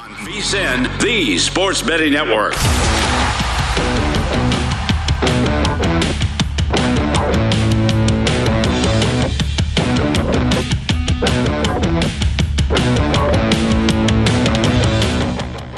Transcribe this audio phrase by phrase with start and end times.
[0.00, 2.54] On VSIN, the Sports Betting Network.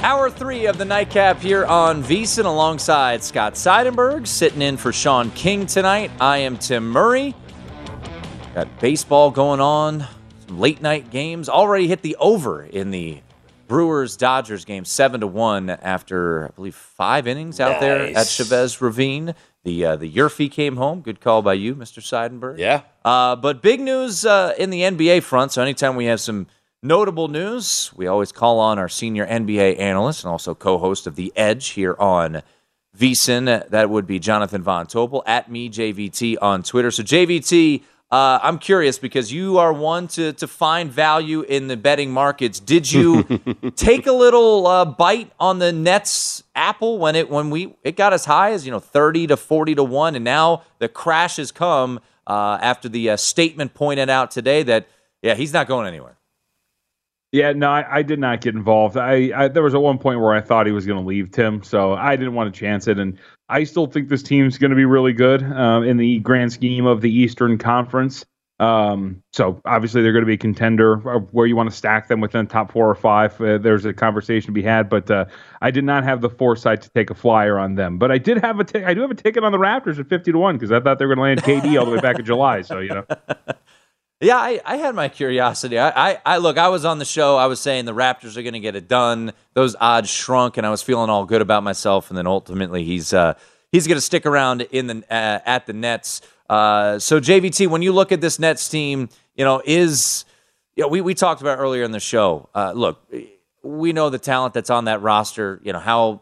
[0.05, 5.33] Hour three of the nightcap here on VSIN alongside Scott Seidenberg, sitting in for Sean
[5.33, 6.13] King tonight.
[6.21, 7.35] I am Tim Murray.
[8.55, 10.07] Got baseball going on,
[10.47, 11.49] some late night games.
[11.49, 13.21] Already hit the over in the
[13.73, 18.83] Brewers Dodgers game, seven to one after I believe five innings out there at Chavez
[18.83, 19.35] Ravine.
[19.65, 21.01] The uh, the Yurfie came home.
[21.01, 22.03] Good call by you, Mr.
[22.03, 22.59] Seidenberg.
[22.59, 22.83] Yeah.
[23.03, 25.53] Uh, but big news uh, in the NBA front.
[25.53, 26.49] So anytime we have some
[26.83, 31.33] notable news, we always call on our senior NBA analyst and also co-host of The
[31.35, 32.43] Edge here on
[32.95, 33.71] VSIN.
[33.71, 36.91] That would be Jonathan Von Tobel at me JVT on Twitter.
[36.91, 41.79] So JVT, uh, I'm curious because you are one to to find value in the
[41.79, 42.61] betting markets.
[42.61, 43.23] Did you
[43.77, 48.13] take a little uh, bite on the Nets apple when it when we it got
[48.13, 51.51] as high as you know 30 to 40 to one, and now the crash has
[51.51, 54.89] come uh, after the uh, statement pointed out today that
[55.23, 56.19] yeah he's not going anywhere.
[57.33, 58.99] Yeah, no, I, I, did not get involved.
[58.99, 61.31] I, I, there was at one point where I thought he was going to leave
[61.31, 62.99] Tim, so I didn't want to chance it.
[62.99, 66.53] And I still think this team's going to be really good uh, in the grand
[66.53, 68.27] scheme of the Eastern Conference.
[68.61, 72.21] Um, so obviously they're going to be a contender where you want to stack them
[72.21, 73.41] within the top four or five.
[73.41, 75.25] Uh, there's a conversation to be had, but uh,
[75.63, 77.99] I did not have the foresight to take a flyer on them.
[77.99, 80.09] But I did have a t- I do have a ticket on the Raptors at
[80.09, 82.01] fifty to one because I thought they were going to land KD all the way
[82.01, 82.61] back in July.
[82.61, 83.05] So you know.
[84.23, 85.81] Yeah, I, I had my curiosity.
[85.81, 86.57] I, I, I, look.
[86.57, 87.37] I was on the show.
[87.37, 89.33] I was saying the Raptors are going to get it done.
[89.55, 92.09] Those odds shrunk, and I was feeling all good about myself.
[92.09, 93.35] And then ultimately, he's uh,
[93.73, 96.21] he's going to stick around in the uh, at the Nets.
[96.49, 100.25] Uh, so JVT, when you look at this Nets team, you know is
[100.77, 102.49] you know, we we talked about earlier in the show.
[102.55, 103.05] Uh, look,
[103.65, 105.61] we know the talent that's on that roster.
[105.65, 106.21] You know how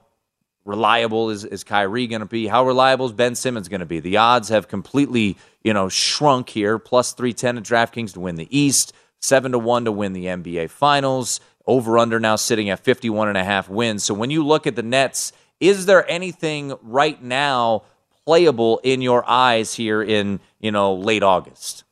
[0.64, 2.46] reliable is, is Kyrie going to be?
[2.46, 4.00] How reliable is Ben Simmons going to be?
[4.00, 6.78] The odds have completely, you know, shrunk here.
[6.78, 10.70] Plus 310 at DraftKings to win the East, 7 to 1 to win the NBA
[10.70, 11.40] Finals.
[11.66, 14.02] Over under now sitting at 51 and a half wins.
[14.02, 17.82] So when you look at the Nets, is there anything right now
[18.24, 21.84] playable in your eyes here in, you know, late August?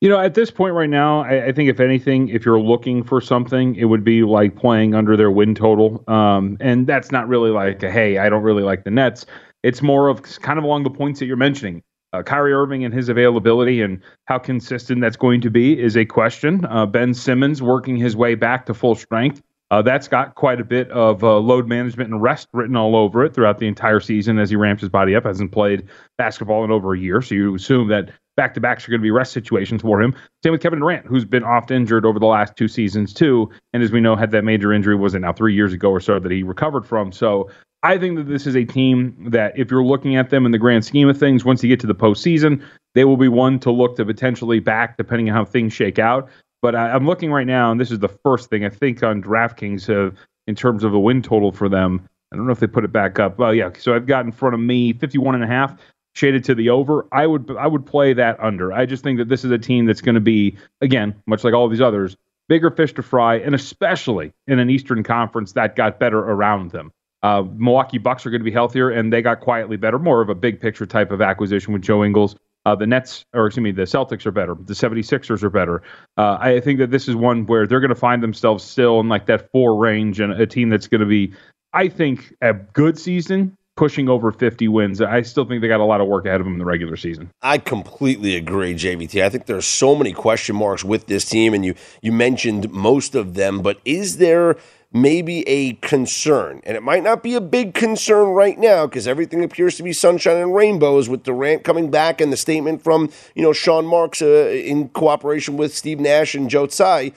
[0.00, 3.02] You know, at this point right now, I, I, think if anything, if you're looking
[3.02, 6.04] for something, it would be like playing under their win total.
[6.06, 9.26] Um, and that's not really like, a, hey, I don't really like the Nets.
[9.62, 11.82] It's more of kind of along the points that you're mentioning.
[12.12, 16.04] Uh, Kyrie Irving and his availability and how consistent that's going to be is a
[16.04, 16.64] question.
[16.66, 19.42] Uh, ben Simmons working his way back to full strength.
[19.72, 23.24] Uh, that's got quite a bit of uh, load management and rest written all over
[23.24, 25.24] it throughout the entire season as he ramps his body up.
[25.24, 28.90] Hasn't played basketball in over a year, so you assume that back to backs are
[28.90, 30.14] going to be rest situations for him.
[30.42, 33.82] Same with Kevin Durant, who's been oft injured over the last two seasons too, and
[33.82, 36.18] as we know, had that major injury was it now three years ago or so
[36.18, 37.12] that he recovered from.
[37.12, 37.48] So
[37.82, 40.58] I think that this is a team that, if you're looking at them in the
[40.58, 42.64] grand scheme of things, once you get to the postseason,
[42.94, 46.28] they will be one to look to potentially back, depending on how things shake out.
[46.62, 49.22] But I, am looking right now, and this is the first thing I think on
[49.22, 50.14] DraftKings uh,
[50.46, 52.08] in terms of the win total for them.
[52.32, 53.38] I don't know if they put it back up.
[53.38, 53.68] Well, yeah.
[53.78, 55.76] So I've got in front of me 51 and a half
[56.14, 57.06] shaded to the over.
[57.12, 58.72] I would I would play that under.
[58.72, 61.54] I just think that this is a team that's going to be again, much like
[61.54, 62.16] all these others,
[62.48, 66.90] bigger fish to fry, and especially in an Eastern Conference that got better around them.
[67.22, 70.28] Uh, Milwaukee Bucks are going to be healthier, and they got quietly better, more of
[70.28, 72.36] a big picture type of acquisition with Joe Ingles.
[72.66, 74.54] Uh, the Nets, or excuse me, the Celtics are better.
[74.54, 75.82] The 76ers are better.
[76.16, 79.08] Uh, I think that this is one where they're going to find themselves still in
[79.08, 81.32] like that four range and a team that's going to be,
[81.74, 85.00] I think, a good season pushing over 50 wins.
[85.00, 86.96] I still think they got a lot of work ahead of them in the regular
[86.96, 87.30] season.
[87.42, 89.22] I completely agree, JVT.
[89.22, 93.14] I think there's so many question marks with this team, and you you mentioned most
[93.14, 93.62] of them.
[93.62, 94.56] But is there
[94.92, 99.42] maybe a concern, and it might not be a big concern right now because everything
[99.42, 103.42] appears to be sunshine and rainbows with Durant coming back and the statement from you
[103.42, 107.12] know Sean Marks uh, in cooperation with Steve Nash and Joe Tsai.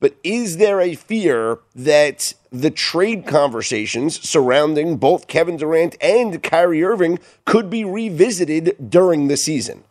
[0.00, 6.82] But is there a fear that the trade conversations surrounding both Kevin Durant and Kyrie
[6.82, 9.84] Irving could be revisited during the season?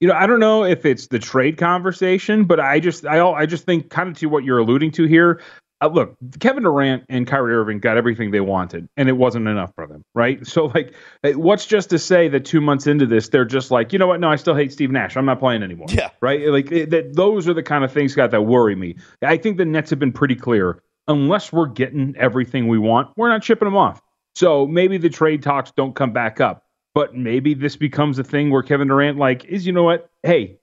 [0.00, 3.46] You know, I don't know if it's the trade conversation, but I just I I
[3.46, 5.40] just think kind of to what you're alluding to here
[5.82, 9.74] uh, look, Kevin Durant and Kyrie Irving got everything they wanted, and it wasn't enough
[9.74, 10.38] for them, right?
[10.52, 10.94] So, like,
[11.24, 14.20] what's just to say that two months into this, they're just like, you know what?
[14.20, 15.16] No, I still hate Steve Nash.
[15.16, 15.86] I'm not playing anymore.
[15.88, 16.10] Yeah.
[16.20, 16.46] Right?
[16.46, 17.12] Like, that.
[17.14, 18.96] those are the kind of things, Scott, that worry me.
[19.22, 20.82] I think the Nets have been pretty clear.
[21.08, 24.02] Unless we're getting everything we want, we're not shipping them off.
[24.34, 26.64] So maybe the trade talks don't come back up,
[26.94, 30.10] but maybe this becomes a thing where Kevin Durant, like, is, you know what?
[30.22, 30.58] Hey,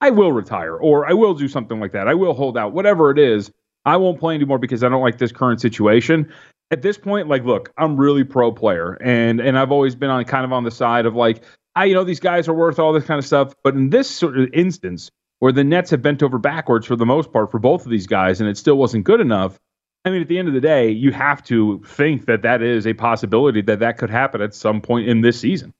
[0.00, 2.08] I will retire, or I will do something like that.
[2.08, 3.52] I will hold out, whatever it is
[3.84, 6.30] I won't play anymore because I don't like this current situation.
[6.70, 10.24] At this point, like, look, I'm really pro player, and and I've always been on
[10.24, 11.42] kind of on the side of like,
[11.74, 13.52] I you know these guys are worth all this kind of stuff.
[13.64, 15.10] But in this sort of instance,
[15.40, 18.06] where the Nets have bent over backwards for the most part for both of these
[18.06, 19.58] guys, and it still wasn't good enough.
[20.04, 22.86] I mean, at the end of the day, you have to think that that is
[22.86, 25.74] a possibility that that could happen at some point in this season.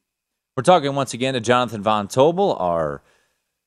[0.56, 3.02] We're talking once again to Jonathan Von Tobel, our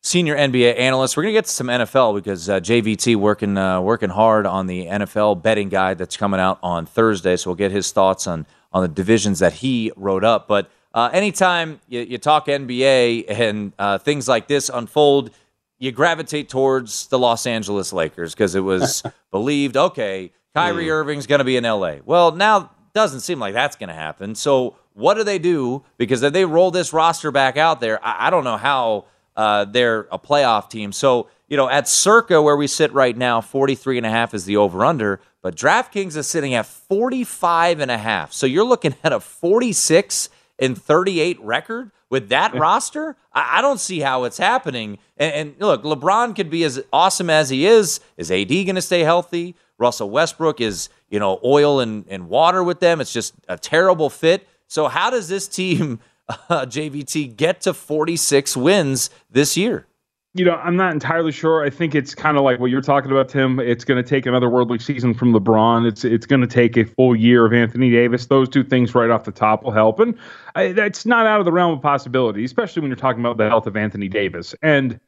[0.04, 1.18] senior NBA analyst.
[1.18, 4.86] We're gonna get to some NFL because uh, JVT working uh, working hard on the
[4.86, 7.36] NFL betting guide that's coming out on Thursday.
[7.36, 10.48] So we'll get his thoughts on on the divisions that he wrote up.
[10.48, 15.32] But uh, anytime you, you, talk NBA and uh, things like this unfold,
[15.80, 20.92] you gravitate towards the Los Angeles Lakers because it was believed, okay, Kyrie mm.
[20.92, 21.98] Irving's going to be in LA.
[22.06, 24.36] Well, now doesn't seem like that's going to happen.
[24.36, 25.84] So what do they do?
[25.98, 29.66] Because if they roll this roster back out there, I, I don't know how uh,
[29.66, 30.92] they're a playoff team.
[30.92, 34.46] So, you know, at circa where we sit right now, 43 and a half is
[34.46, 38.34] the over under, but DraftKings is sitting at 45 and a half.
[38.34, 43.16] So you're looking at a 46 and 38 record with that roster.
[43.34, 45.00] I, I, don't see how it's happening.
[45.18, 48.00] And, and, look, LeBron could be as awesome as he is.
[48.18, 49.56] Is AD going to stay healthy?
[49.80, 53.02] Russell Westbrook is, you know, oil and, and water with them.
[53.02, 54.48] It's just a terrible fit.
[54.68, 56.00] So how does this team
[56.50, 59.88] uh, JVT get to 46 wins this year?
[60.36, 61.64] You know, I'm not entirely sure.
[61.64, 63.60] I think it's kind of like what you're talking about, Tim.
[63.60, 65.88] It's going to take another worldly season from LeBron.
[65.88, 68.26] It's it's going to take a full year of Anthony Davis.
[68.26, 70.18] Those two things right off the top will help, and
[70.56, 73.48] I, that's not out of the realm of possibility, especially when you're talking about the
[73.48, 74.56] health of Anthony Davis.
[74.64, 75.00] And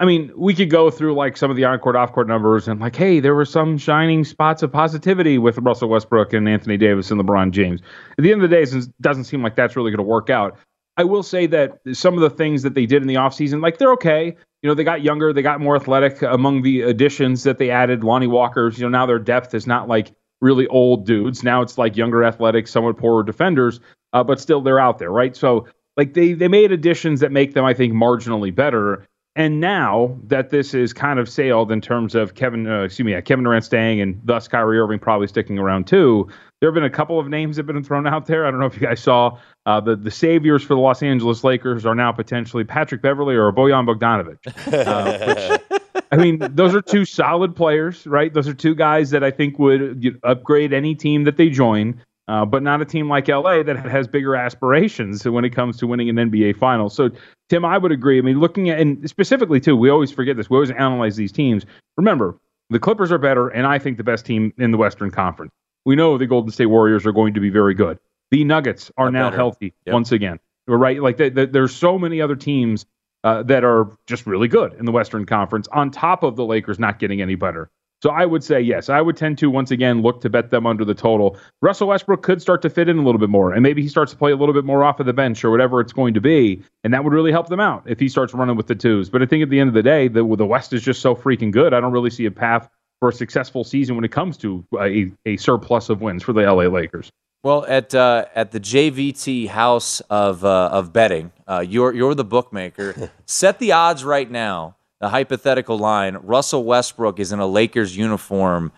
[0.00, 2.96] I mean, we could go through like some of the on-court, off-court numbers, and like,
[2.96, 7.20] hey, there were some shining spots of positivity with Russell Westbrook and Anthony Davis and
[7.20, 7.82] LeBron James.
[8.18, 10.30] At the end of the day, it doesn't seem like that's really going to work
[10.30, 10.56] out.
[10.96, 13.76] I will say that some of the things that they did in the offseason, like
[13.76, 14.34] they're okay.
[14.62, 18.02] You know, they got younger, they got more athletic among the additions that they added.
[18.02, 21.42] Lonnie Walker's, you know, now their depth is not like really old dudes.
[21.42, 23.80] Now it's like younger, athletic, somewhat poorer defenders,
[24.14, 25.36] uh, but still they're out there, right?
[25.36, 29.06] So like they they made additions that make them, I think, marginally better.
[29.36, 33.12] And now that this is kind of sailed in terms of Kevin, uh, excuse me,
[33.12, 36.28] yeah, Kevin Durant staying and thus Kyrie Irving probably sticking around too,
[36.60, 38.44] there have been a couple of names that have been thrown out there.
[38.44, 41.44] I don't know if you guys saw uh, the the saviors for the Los Angeles
[41.44, 44.38] Lakers are now potentially Patrick Beverley or Bojan Bogdanovic.
[44.70, 45.80] Uh, which,
[46.12, 48.34] I mean, those are two solid players, right?
[48.34, 52.02] Those are two guys that I think would upgrade any team that they join.
[52.30, 55.86] Uh, but not a team like LA that has bigger aspirations when it comes to
[55.86, 56.88] winning an NBA final.
[56.88, 57.10] So,
[57.48, 58.18] Tim, I would agree.
[58.18, 60.48] I mean, looking at, and specifically, too, we always forget this.
[60.48, 61.66] We always analyze these teams.
[61.96, 65.50] Remember, the Clippers are better, and I think the best team in the Western Conference
[65.84, 67.98] we know the Golden State Warriors are going to be very good.
[68.30, 69.36] The Nuggets are now better.
[69.36, 69.94] healthy yep.
[69.94, 70.38] once again.
[70.66, 71.02] Right?
[71.02, 72.86] Like they, they, there's so many other teams
[73.24, 76.78] uh, that are just really good in the Western Conference, on top of the Lakers
[76.78, 77.70] not getting any better.
[78.02, 78.88] So I would say yes.
[78.88, 81.36] I would tend to once again look to bet them under the total.
[81.60, 84.12] Russell Westbrook could start to fit in a little bit more, and maybe he starts
[84.12, 86.20] to play a little bit more off of the bench or whatever it's going to
[86.20, 89.10] be, and that would really help them out if he starts running with the twos.
[89.10, 91.14] But I think at the end of the day, the the West is just so
[91.14, 91.74] freaking good.
[91.74, 92.68] I don't really see a path
[93.00, 96.42] for a successful season when it comes to a, a surplus of wins for the
[96.42, 97.10] LA Lakers.
[97.42, 102.24] Well, at uh, at the JVT House of uh, of Betting, uh, you're you're the
[102.24, 103.10] bookmaker.
[103.26, 104.76] Set the odds right now.
[105.00, 108.72] The hypothetical line: Russell Westbrook is in a Lakers uniform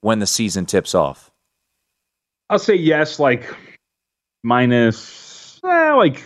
[0.00, 1.30] when the season tips off.
[2.48, 3.54] I'll say yes, like
[4.42, 6.24] minus, eh, like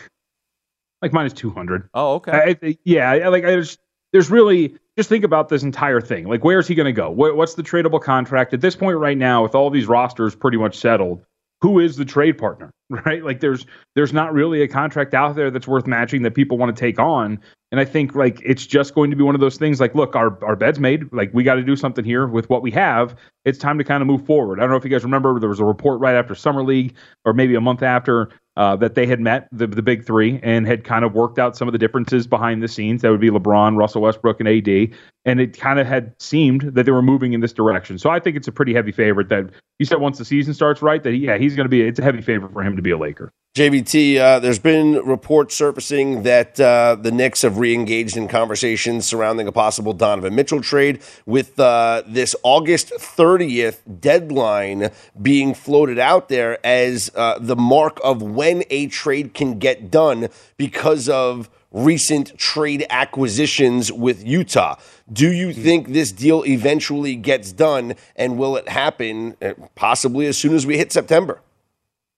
[1.02, 1.88] like minus two hundred.
[1.94, 2.56] Oh, okay.
[2.62, 3.80] I, yeah, like I just
[4.12, 6.26] there's really just think about this entire thing.
[6.26, 7.10] Like, where's he going to go?
[7.10, 9.42] What, what's the tradable contract at this point right now?
[9.42, 11.24] With all these rosters pretty much settled,
[11.60, 13.24] who is the trade partner, right?
[13.24, 16.74] Like there's there's not really a contract out there that's worth matching that people want
[16.74, 17.40] to take on.
[17.70, 20.16] And I think like it's just going to be one of those things like, look,
[20.16, 21.12] our, our bed's made.
[21.12, 23.14] Like we got to do something here with what we have.
[23.44, 24.58] It's time to kind of move forward.
[24.58, 26.96] I don't know if you guys remember there was a report right after Summer League
[27.24, 30.66] or maybe a month after uh, that they had met the, the big three and
[30.66, 33.02] had kind of worked out some of the differences behind the scenes.
[33.02, 34.98] That would be LeBron, Russell Westbrook, and AD.
[35.24, 37.98] And it kind of had seemed that they were moving in this direction.
[37.98, 40.82] So I think it's a pretty heavy favorite that you said once the season starts
[40.82, 42.90] right, that yeah, he's going to be, it's a heavy favorite for him to be
[42.90, 43.32] a Laker.
[43.56, 49.48] JVT, uh, there's been reports surfacing that uh, the Knicks have re-engaged in conversations surrounding
[49.48, 56.64] a possible Donovan Mitchell trade, with uh, this August 30th deadline being floated out there
[56.64, 62.86] as uh, the mark of when a trade can get done because of recent trade
[62.88, 64.76] acquisitions with Utah.
[65.12, 70.38] Do you think this deal eventually gets done, and will it happen uh, possibly as
[70.38, 71.42] soon as we hit September?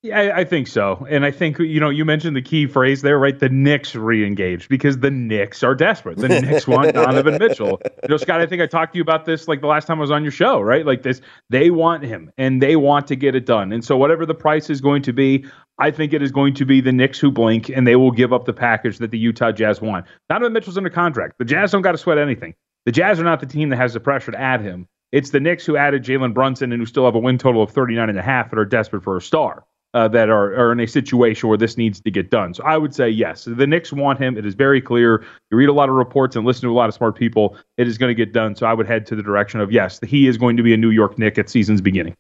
[0.05, 1.07] Yeah, I, I, think so.
[1.09, 3.39] And I think, you know, you mentioned the key phrase there, right?
[3.39, 6.19] The Knicks re-engaged because the Knicks are desperate.
[6.19, 7.81] The Knicks want Donovan Mitchell.
[7.85, 9.99] You know, Scott, I think I talked to you about this like the last time
[9.99, 10.85] I was on your show, right?
[10.85, 13.73] Like this, they want him and they want to get it done.
[13.73, 15.45] And so whatever the price is going to be,
[15.79, 18.33] I think it is going to be the Knicks who blink and they will give
[18.33, 20.07] up the package that the Utah Jazz want.
[20.29, 21.35] Donovan Mitchell's under contract.
[21.39, 22.55] The Jazz don't got to sweat anything.
[22.87, 24.89] The Jazz are not the team that has the pressure to add him.
[25.13, 27.71] It's the Knicks who added Jalen Brunson and who still have a win total of
[27.71, 30.81] 39 and a half that are desperate for a star uh, that are, are in
[30.81, 32.55] a situation where this needs to get done.
[32.55, 33.45] So I would say yes.
[33.45, 34.37] The Knicks want him.
[34.37, 35.25] It is very clear.
[35.51, 37.57] You read a lot of reports and listen to a lot of smart people.
[37.77, 38.57] It is going to get done.
[38.57, 40.77] So I would head to the direction of yes, he is going to be a
[40.77, 42.17] New York Knick at season's beginning.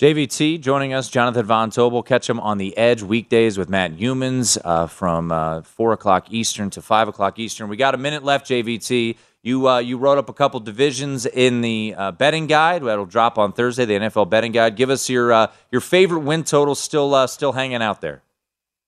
[0.00, 2.04] JVT joining us, Jonathan Von Tobel.
[2.04, 6.70] Catch him on the Edge weekdays with Matt Youmans uh, from uh, 4 o'clock Eastern
[6.70, 7.68] to 5 o'clock Eastern.
[7.68, 9.16] We got a minute left, JVT.
[9.44, 13.38] You uh, you wrote up a couple divisions in the uh, betting guide that'll drop
[13.38, 13.84] on Thursday.
[13.84, 14.76] The NFL betting guide.
[14.76, 18.22] Give us your uh, your favorite win total still uh, still hanging out there.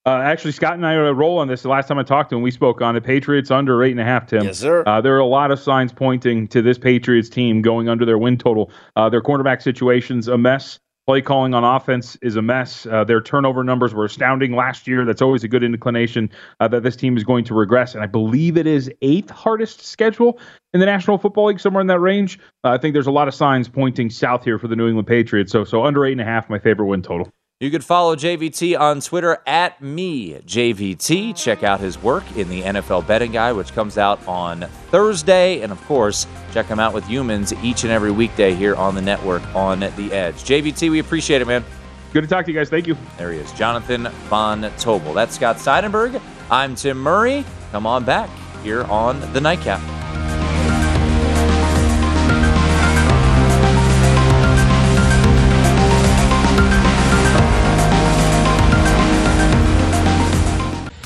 [0.06, 1.62] Uh, actually, Scott and I roll on this.
[1.62, 4.00] The last time I talked to him, we spoke on the Patriots under eight and
[4.00, 4.26] a half.
[4.26, 4.84] Tim, yes, sir.
[4.87, 8.18] Uh, there are a lot of signs pointing to this Patriots team going under their
[8.18, 8.70] win total.
[8.94, 10.78] their cornerback situation's a mess.
[11.06, 12.87] Play calling on offense is a mess.
[12.87, 15.04] Uh, their turnover numbers were astounding last year.
[15.04, 16.30] That's always a good inclination
[16.61, 17.94] uh, that this team is going to regress.
[17.94, 20.38] And I believe it is eighth hardest schedule
[20.73, 22.38] in the National Football League, somewhere in that range.
[22.64, 25.06] Uh, I think there's a lot of signs pointing south here for the New England
[25.06, 25.52] Patriots.
[25.52, 27.30] So, so under eight and a half, my favorite win total.
[27.64, 31.35] You could follow JVT on Twitter at me JVT.
[31.35, 35.73] Check out his work in the NFL Betting Guide, which comes out on Thursday, and
[35.73, 39.42] of course, check him out with Youmans each and every weekday here on the network
[39.54, 40.35] on the Edge.
[40.44, 41.64] JVT, we appreciate it, man.
[42.12, 42.68] Good to talk to you guys.
[42.68, 42.99] Thank you.
[43.16, 45.14] There he is, Jonathan Von Tobel.
[45.14, 46.21] That's Scott Seidenberg.
[46.50, 47.47] I'm Tim Murray.
[47.73, 48.28] Come on back
[48.62, 50.03] here on the Nightcap.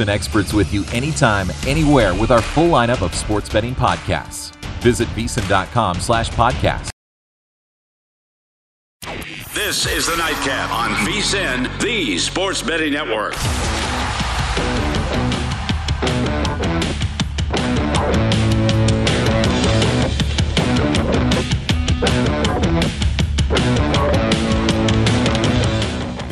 [0.00, 4.54] And experts with you anytime, anywhere with our full lineup of sports betting podcasts.
[4.80, 6.90] Visit VSIN.com slash podcast.
[9.54, 13.34] This is the Nightcap on VSIN, the sports betting network.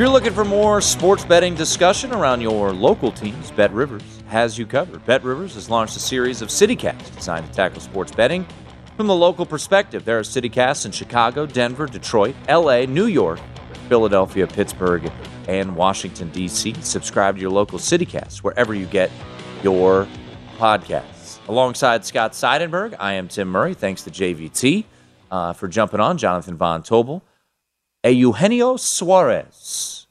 [0.00, 4.64] You're looking for more sports betting discussion around your local teams, Bet Rivers has you
[4.64, 5.04] covered.
[5.04, 8.46] Bet Rivers has launched a series of CityCasts designed to tackle sports betting
[8.96, 10.06] from the local perspective.
[10.06, 13.40] There are CityCasts in Chicago, Denver, Detroit, LA, New York,
[13.90, 15.12] Philadelphia, Pittsburgh,
[15.48, 16.72] and Washington, D.C.
[16.80, 19.10] Subscribe to your local CityCast wherever you get
[19.62, 20.08] your
[20.56, 21.46] podcasts.
[21.46, 23.74] Alongside Scott Seidenberg, I am Tim Murray.
[23.74, 24.84] Thanks to JVT
[25.30, 27.20] uh, for jumping on, Jonathan Von Tobel.
[28.08, 30.06] Eugenio Suarez,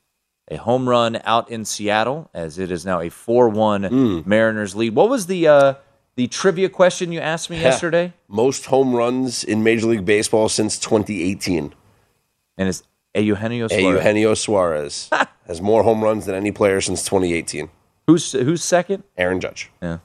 [0.50, 4.25] a home run out in Seattle, as it is now a 4 1 Mm.
[4.25, 4.93] Mariners lead.
[4.96, 5.74] What was the uh,
[6.15, 8.13] the trivia question you asked me yesterday?
[8.27, 11.74] Most home runs in Major League Baseball since 2018.
[12.58, 12.84] And it's
[13.15, 13.84] Eugenio Suarez.
[13.84, 15.10] Eugenio Suarez
[15.48, 17.69] has more home runs than any player since 2018.
[18.08, 19.03] Who's, who's second?
[19.17, 19.72] Aaron Judge.
[19.81, 20.00] Yeah.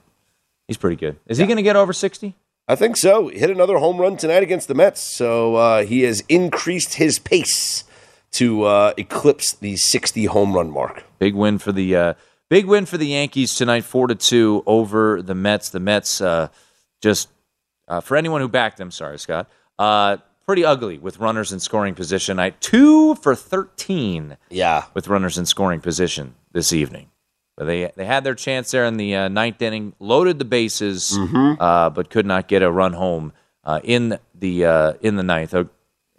[0.68, 1.16] He's pretty good.
[1.26, 2.34] Is he going to get over 60?
[2.66, 3.28] I think so.
[3.28, 7.18] He hit another home run tonight against the Mets, so uh, he has increased his
[7.18, 7.84] pace
[8.32, 11.04] to uh, eclipse the 60 home run mark.
[11.18, 12.14] Big win for the uh,
[12.48, 15.68] big win for the Yankees tonight, four to two over the Mets.
[15.68, 16.48] The Mets uh,
[17.02, 17.28] just
[17.86, 20.16] uh, for anyone who backed them, sorry Scott, uh,
[20.46, 22.38] pretty ugly with runners in scoring position.
[22.38, 24.84] I two for thirteen Yeah.
[24.94, 27.10] with runners in scoring position this evening.
[27.56, 31.16] But they they had their chance there in the uh, ninth inning, loaded the bases,
[31.60, 33.32] uh, but could not get a run home
[33.62, 35.54] uh, in the uh, in the ninth,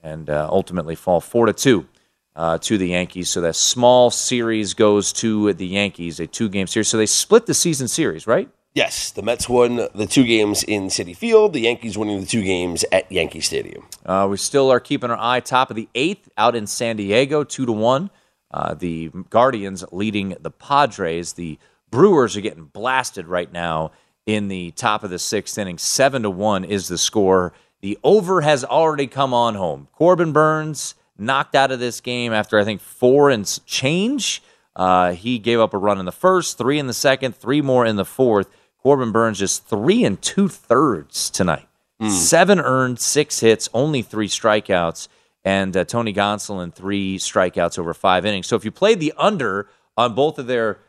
[0.02, 1.88] and uh, ultimately fall four to two
[2.36, 3.30] uh, to the Yankees.
[3.30, 6.88] So that small series goes to the Yankees, a two game series.
[6.88, 8.50] So they split the season series, right?
[8.74, 12.44] Yes, the Mets won the two games in Citi Field, the Yankees winning the two
[12.44, 13.88] games at Yankee Stadium.
[14.06, 17.46] Uh, we still are keeping our eye top of the eighth out in San Diego,
[17.46, 18.10] two to one.
[18.52, 21.34] Uh, the Guardians leading the Padres.
[21.34, 21.60] The
[21.92, 23.92] Brewers are getting blasted right now
[24.26, 25.78] in the top of the sixth inning.
[25.78, 27.54] Seven to one is the score.
[27.82, 29.88] The over has already come on home.
[29.92, 34.42] Corbin Burnes knocked out of this game after I think four and change.
[34.76, 37.86] Uh, he gave up a run in the first, three in the second, three more
[37.86, 38.50] in the fourth.
[38.82, 41.68] Corbin Burnes just three and two thirds tonight.
[42.10, 45.08] Seven earned, six hits, only three strikeouts,
[45.46, 48.48] and uh, Tony Gonsolin three strikeouts over five innings.
[48.48, 50.80] So if you played the under on both of their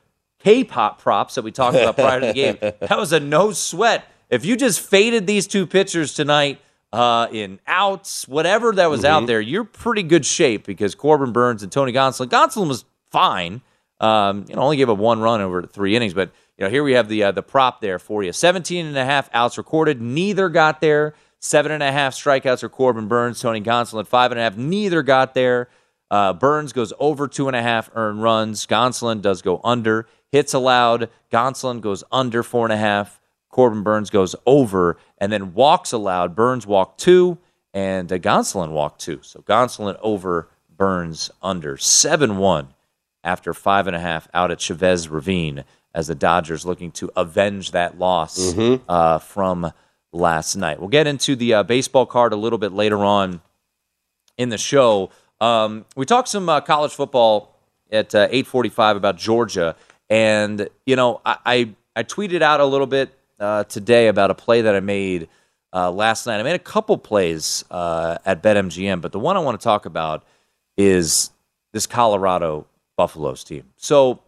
[0.40, 4.06] K-pop props that we talked about prior to the game, that was a no sweat.
[4.30, 6.60] If you just faded these two pitchers tonight
[6.92, 11.62] uh, in outs, whatever that was out there, you're pretty good shape because Corbin Burnes
[11.62, 12.28] and Tony Gonsolin.
[12.28, 13.60] Gonsolin was fine.
[14.00, 16.82] Um, you know, only gave up one run over three innings, but you know, here
[16.82, 18.32] we have the uh, the prop there for you.
[18.32, 20.00] 17 and a half outs recorded.
[20.00, 21.14] Neither got there.
[21.40, 23.40] Seven and a half strikeouts for Corbin Burnes.
[23.40, 24.56] Tony Gonsolin, five and a half.
[24.56, 25.68] Neither got there.
[26.10, 28.66] Uh, Burnes goes over two and a half earned runs.
[28.66, 30.06] Gonsolin does go under.
[30.30, 31.10] Hits allowed.
[31.32, 33.20] Gonsolin goes under four and a half.
[33.50, 34.96] Corbin Burnes goes over.
[35.18, 36.34] And then walks allowed.
[36.36, 37.38] Burnes walked two,
[37.74, 39.20] and uh, Gonsolin walked two.
[39.22, 41.76] So Gonsolin over, Burnes under.
[41.76, 42.68] 7 1
[43.24, 47.72] after five and a half out at Chavez Ravine as the Dodgers looking to avenge
[47.72, 48.54] that loss
[48.88, 49.72] uh, from
[50.12, 50.80] last night.
[50.80, 53.40] We'll get into the uh, baseball card a little bit later on
[54.38, 55.10] in the show.
[55.40, 57.54] Um, we talked some uh, college football
[57.90, 59.76] at uh, 8:45 about Georgia,
[60.08, 64.34] and you know I, I I tweeted out a little bit uh, today about a
[64.34, 65.28] play that I made
[65.72, 66.40] uh, last night.
[66.40, 69.86] I made a couple plays uh, at BetMGM, but the one I want to talk
[69.86, 70.24] about
[70.76, 71.30] is
[71.72, 72.66] this Colorado
[72.96, 73.64] Buffaloes team.
[73.76, 74.22] So,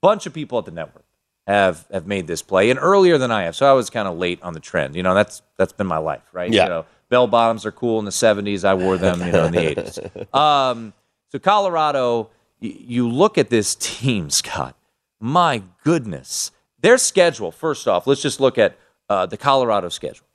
[0.00, 1.01] bunch of people at the network
[1.46, 3.56] have have made this play, and earlier than I have.
[3.56, 4.94] So I was kind of late on the trend.
[4.96, 6.50] You know, that's that's been my life, right?
[6.52, 6.64] Yeah.
[6.64, 8.64] You know, bell bottoms are cool in the '70s.
[8.64, 10.34] I wore them, you know, in the '80s.
[10.38, 10.92] Um,
[11.30, 14.76] so Colorado, y- you look at this team, Scott.
[15.20, 16.50] My goodness,
[16.80, 17.50] their schedule.
[17.52, 18.76] First off, let's just look at
[19.08, 20.26] uh, the Colorado schedule.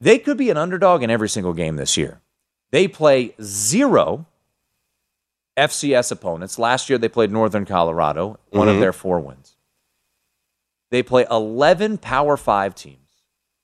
[0.00, 2.20] They could be an underdog in every single game this year.
[2.72, 4.26] They play zero
[5.56, 6.58] FCS opponents.
[6.58, 9.56] Last year they played Northern Colorado, one of their four wins.
[10.90, 12.98] They play 11 Power 5 teams.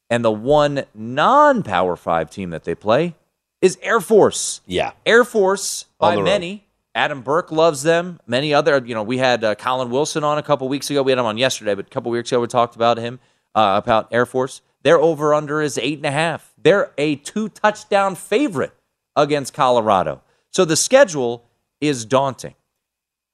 [0.09, 3.15] And the one non Power 5 team that they play
[3.61, 4.61] is Air Force.
[4.67, 4.93] Yeah.
[5.07, 6.25] Air Force, by the road.
[6.25, 6.67] many.
[6.93, 8.19] Adam Burke loves them.
[8.27, 11.05] Many other, you know, we had uh, Colin Wilson on a couple weeks ago.
[11.05, 13.21] We had him on yesterday, but a couple weeks ago we talked about him,
[13.55, 14.61] uh, about Air Force.
[14.83, 16.53] Their over under is eight and a half.
[16.61, 18.73] They're a two touchdown favorite
[19.15, 20.23] against Colorado.
[20.51, 21.45] So the schedule
[21.81, 22.55] is daunting.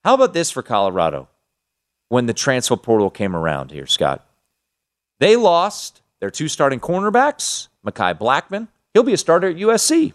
[0.03, 1.27] How about this for Colorado
[2.09, 4.25] when the transfer portal came around here, Scott?
[5.19, 8.67] They lost their two starting cornerbacks, Mekhi Blackmon.
[8.93, 10.13] He'll be a starter at USC.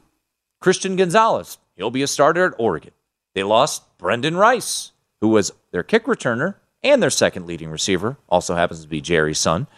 [0.60, 1.58] Christian Gonzalez.
[1.76, 2.92] He'll be a starter at Oregon.
[3.34, 8.54] They lost Brendan Rice, who was their kick returner and their second leading receiver, also
[8.54, 9.68] happens to be Jerry's son.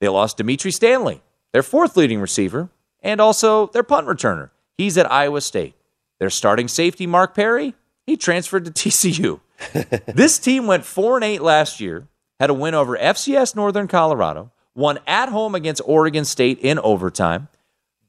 [0.00, 1.20] They lost Dimitri Stanley,
[1.52, 2.70] their fourth leading receiver,
[3.02, 4.50] and also their punt returner.
[4.76, 5.74] He's at Iowa State.
[6.18, 7.74] Their starting safety, Mark Perry,
[8.08, 9.40] he transferred to TCU.
[10.14, 12.06] this team went 4 and 8 last year,
[12.40, 17.48] had a win over FCS Northern Colorado, won at home against Oregon State in overtime,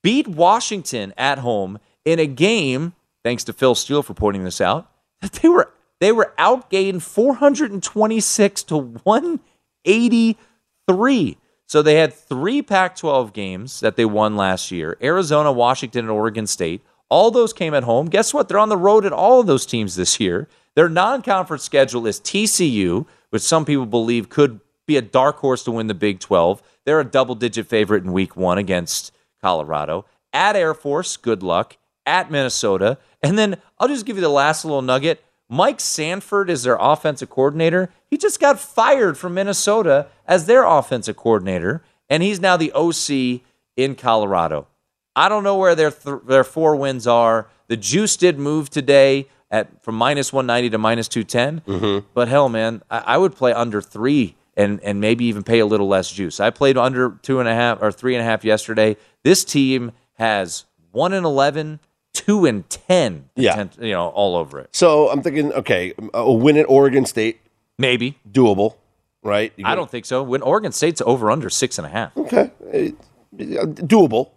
[0.01, 4.91] beat Washington at home in a game, thanks to Phil Steele for pointing this out,
[5.21, 11.37] that they were they were outgained 426 to 183.
[11.65, 16.11] So they had three Pac 12 games that they won last year Arizona, Washington, and
[16.11, 16.81] Oregon State.
[17.09, 18.07] All those came at home.
[18.07, 18.47] Guess what?
[18.47, 20.47] They're on the road at all of those teams this year.
[20.75, 25.63] Their non conference schedule is TCU, which some people believe could be a dark horse
[25.63, 26.61] to win the Big 12.
[26.85, 30.05] They're a double digit favorite in week one against Colorado.
[30.33, 31.77] At Air Force, good luck.
[32.05, 32.97] At Minnesota.
[33.21, 35.23] And then I'll just give you the last little nugget.
[35.49, 37.91] Mike Sanford is their offensive coordinator.
[38.05, 43.41] He just got fired from Minnesota as their offensive coordinator, and he's now the OC
[43.75, 44.67] in Colorado.
[45.15, 47.47] I don't know where their th- their four wins are.
[47.67, 52.03] The juice did move today at from minus 190 to minus 210.
[52.13, 55.65] But hell, man, I, I would play under three and and maybe even pay a
[55.65, 56.39] little less juice.
[56.39, 58.95] I played under two and a half or three and a half yesterday.
[59.23, 61.79] This team has one and 11,
[62.13, 63.53] two and 10, Yeah.
[63.55, 64.69] potent- you know, all over it.
[64.75, 67.39] So I'm thinking, okay, a win at Oregon State,
[67.77, 68.17] Maybe.
[68.29, 68.75] doable,
[69.23, 69.53] right?
[69.63, 70.23] I don't think so.
[70.23, 72.17] When Oregon State's over under six and a half.
[72.17, 72.91] Okay, Eh,
[73.37, 74.31] doable,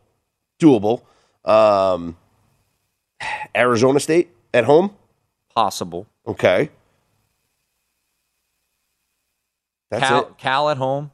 [0.62, 1.02] doable.
[1.44, 2.16] Um,
[3.54, 4.94] Arizona State at home.
[5.54, 6.06] Possible.
[6.26, 6.70] Okay,
[9.90, 11.10] that's Cal, Cal at home.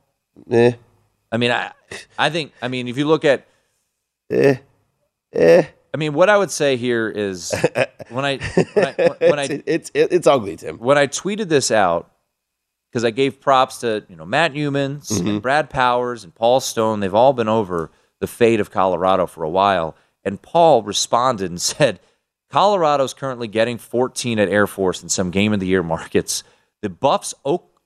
[0.48, 0.74] it.
[0.74, 0.76] Eh,
[1.32, 1.72] I mean, I,
[2.16, 2.52] I think.
[2.62, 3.46] I mean, if you look at,
[4.30, 4.56] eh,
[5.32, 5.64] eh.
[5.92, 7.52] I mean, what I would say here is
[8.11, 8.38] when I
[8.74, 10.78] when I, when I it's, it's it's ugly, Tim.
[10.78, 12.12] when I tweeted this out
[12.90, 17.00] because I gave props to you know Matt Youmans and Brad Powers and Paul Stone.
[17.00, 21.61] They've all been over the fate of Colorado for a while, and Paul responded and
[21.74, 22.00] said,
[22.50, 26.42] "Colorado's currently getting 14 at Air Force in some Game of the Year markets.
[26.83, 27.35] The Buffs'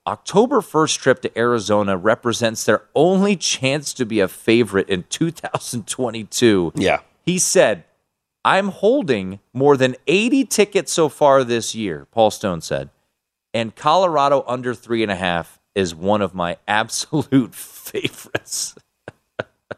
[0.07, 6.73] October 1st trip to Arizona represents their only chance to be a favorite in 2022."
[6.75, 7.85] Yeah, He said,
[8.45, 12.91] I'm holding more than 80 tickets so far this year, Paul Stone said.
[13.55, 18.75] And Colorado under three and a half is one of my absolute favorites.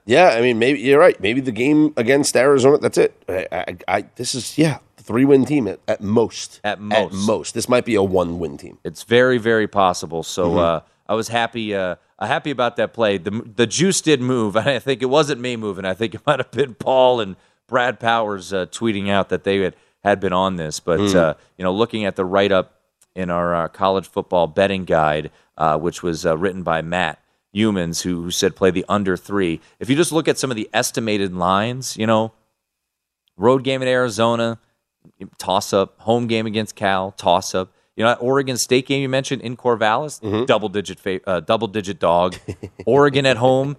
[0.06, 0.28] Yeah.
[0.28, 1.18] I mean, maybe you're right.
[1.20, 2.78] Maybe the game against Arizona.
[2.78, 3.22] That's it.
[3.28, 6.60] I, I, I this is yeah, three win team at, at most.
[6.64, 7.26] At At most.
[7.26, 7.54] most.
[7.54, 8.78] This might be a one win team.
[8.84, 10.22] It's very, very possible.
[10.22, 13.18] So uh, I was happy, uh, uh, happy about that play.
[13.18, 15.84] The the juice did move, and I think it wasn't me moving.
[15.84, 17.36] I think it might have been Paul and
[17.66, 20.80] Brad Powers uh, tweeting out that they had, had been on this.
[20.80, 22.80] But uh, you know, looking at the write up
[23.14, 27.18] in our uh, college football betting guide, uh, which was uh, written by Matt
[27.54, 29.60] Youmans, who, who said play the under three.
[29.78, 32.32] If you just look at some of the estimated lines, you know,
[33.36, 34.58] road game at Arizona,
[35.38, 37.72] toss up, home game against Cal, toss up.
[37.96, 41.68] You know, that Oregon State game you mentioned in Corvallis, double digit fa- uh, double
[41.68, 42.34] digit dog.
[42.86, 43.76] Oregon at home,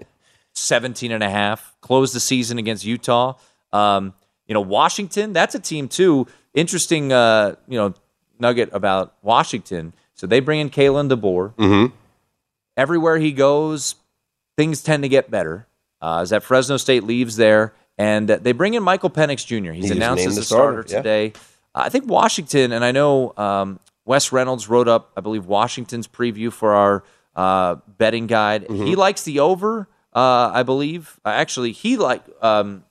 [0.53, 1.75] 17 and a half.
[1.81, 3.33] Close the season against Utah.
[3.73, 4.13] Um,
[4.47, 6.27] you know, Washington, that's a team too.
[6.53, 7.93] Interesting uh, you know,
[8.39, 9.93] nugget about Washington.
[10.13, 11.91] So they bring in Kalen DeBoer.
[12.77, 13.95] Everywhere he goes,
[14.57, 15.67] things tend to get better.
[16.01, 19.71] Uh, as that Fresno State leaves there, and they bring in Michael Penix Jr.
[19.71, 20.97] He's He announced as the starter, starter, yeah.
[20.97, 21.33] today.
[21.73, 26.51] I think Washington, and I know um, Wes Reynolds wrote up, I believe, Washington's preview
[26.51, 27.03] for our
[27.35, 28.67] uh, betting guide.
[28.67, 28.85] Mm-hmm.
[28.85, 31.19] He likes the over, uh, I believe.
[31.25, 32.83] Uh, actually, he like um,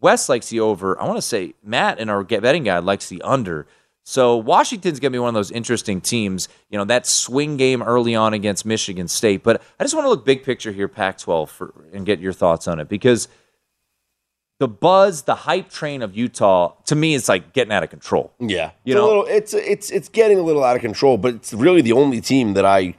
[0.00, 1.00] Wes likes the over.
[1.00, 3.66] I want to say Matt in our get- betting guide likes the under.
[4.08, 6.48] So Washington's going to be one of those interesting teams.
[6.70, 9.42] You know that swing game early on against Michigan State.
[9.42, 12.68] But I just want to look big picture here, Pac-12, for, and get your thoughts
[12.68, 13.26] on it because
[14.60, 18.32] the buzz, the hype train of Utah, to me, it's like getting out of control.
[18.38, 21.18] Yeah, You it's know- a little, it's it's it's getting a little out of control,
[21.18, 22.94] but it's really the only team that I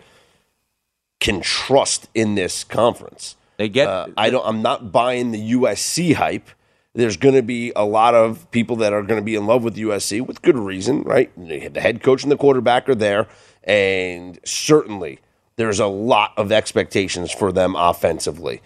[1.22, 3.38] can trust in this conference.
[3.56, 4.46] They get Uh, I don't.
[4.46, 6.50] I'm not buying the USC hype.
[6.98, 9.64] There's going to be a lot of people that are going to be in love
[9.64, 11.32] with USC with good reason, right?
[11.38, 13.28] The head coach and the quarterback are there,
[13.64, 15.20] and certainly
[15.58, 18.64] there's a lot of expectations for them offensively.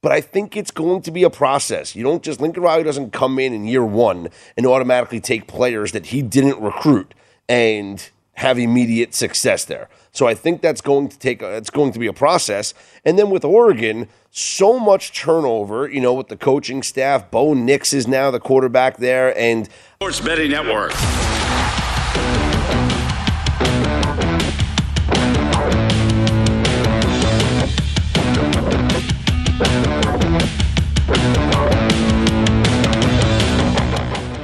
[0.00, 1.94] But I think it's going to be a process.
[1.94, 5.92] You don't just Lincoln Riley doesn't come in in year one and automatically take players
[5.92, 7.12] that he didn't recruit
[7.50, 9.90] and have immediate success there.
[10.14, 12.72] So I think that's going to take it's going to be a process.
[13.04, 17.32] And then with Oregon, so much turnover, you know, with the coaching staff.
[17.32, 20.92] Bo Nix is now the quarterback there, and Sports Betting Network.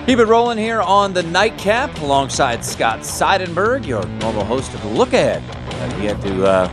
[0.07, 4.89] Keep it rolling here on the nightcap alongside Scott Seidenberg, your normal host of the
[4.89, 5.60] Look Ahead.
[5.81, 6.69] Uh, we had to uh,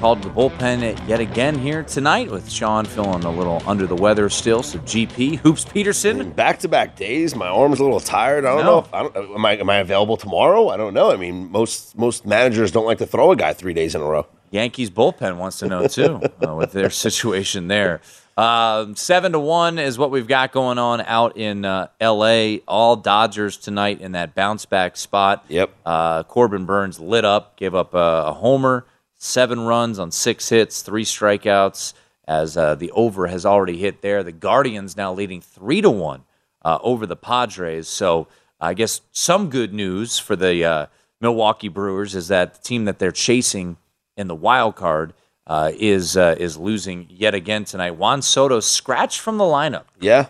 [0.00, 3.94] call to the bullpen yet again here tonight with Sean feeling a little under the
[3.96, 4.62] weather still.
[4.62, 6.30] So GP Hoops Peterson.
[6.32, 7.34] back to back days.
[7.34, 8.44] My arm's a little tired.
[8.44, 8.70] I don't No.
[8.72, 8.78] know.
[8.80, 10.68] If, I don't, am I am I available tomorrow?
[10.68, 11.10] I don't know.
[11.10, 14.04] I mean, most most managers don't like to throw a guy three days in a
[14.04, 14.26] row.
[14.50, 18.02] Yankees bullpen wants to know too uh, with their situation there.
[18.36, 22.60] Um, seven to one is what we've got going on out in uh, L.A.
[22.66, 25.44] All Dodgers tonight in that bounce back spot.
[25.48, 25.70] Yep.
[25.86, 30.82] Uh, Corbin Burnes lit up, gave up a, a, homer, seven runs on six hits,
[30.82, 31.94] three strikeouts.
[32.26, 36.24] As uh, the over has already hit there, the Guardians now leading three to one
[36.64, 37.86] uh, over the Padres.
[37.86, 40.86] So I guess some good news for the uh,
[41.20, 43.76] Milwaukee Brewers is that the team that they're chasing
[44.16, 45.12] in the wild card
[45.46, 47.92] uh, is uh, is losing yet again tonight.
[47.92, 49.84] Juan Soto scratched from the lineup.
[50.00, 50.26] Yeah.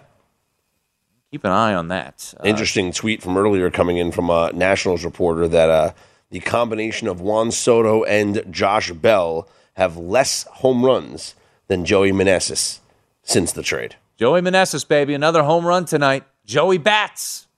[1.31, 2.35] Keep an eye on that.
[2.39, 5.93] Uh, Interesting tweet from earlier coming in from a Nationals reporter that uh,
[6.31, 11.35] the combination of Juan Soto and Josh Bell have less home runs
[11.67, 12.79] than Joey Meneses
[13.23, 13.97] since the trade.
[14.17, 16.25] Joey Meneses, baby, another home run tonight.
[16.47, 17.49] Joey Bats.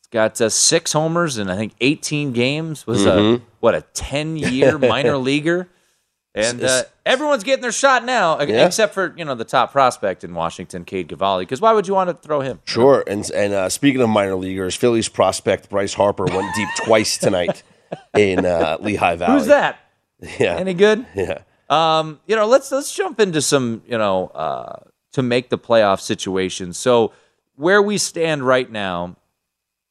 [0.00, 2.86] He's got uh, six homers in I think 18 games.
[2.86, 3.42] Was mm-hmm.
[3.42, 5.68] a what a 10 year minor leaguer.
[6.34, 8.66] And uh, everyone's getting their shot now, yeah.
[8.66, 11.44] except for you know the top prospect in Washington, Cade Cavalli.
[11.44, 12.60] Because why would you want to throw him?
[12.64, 13.04] Sure.
[13.06, 17.62] And and uh, speaking of minor leaguers, Phillies prospect Bryce Harper went deep twice tonight
[18.16, 19.38] in uh, Lehigh Valley.
[19.38, 19.78] Who's that?
[20.38, 20.56] Yeah.
[20.56, 21.04] Any good?
[21.14, 21.42] Yeah.
[21.68, 26.00] Um, you know, let's let's jump into some you know uh, to make the playoff
[26.00, 26.72] situation.
[26.72, 27.12] So
[27.56, 29.16] where we stand right now,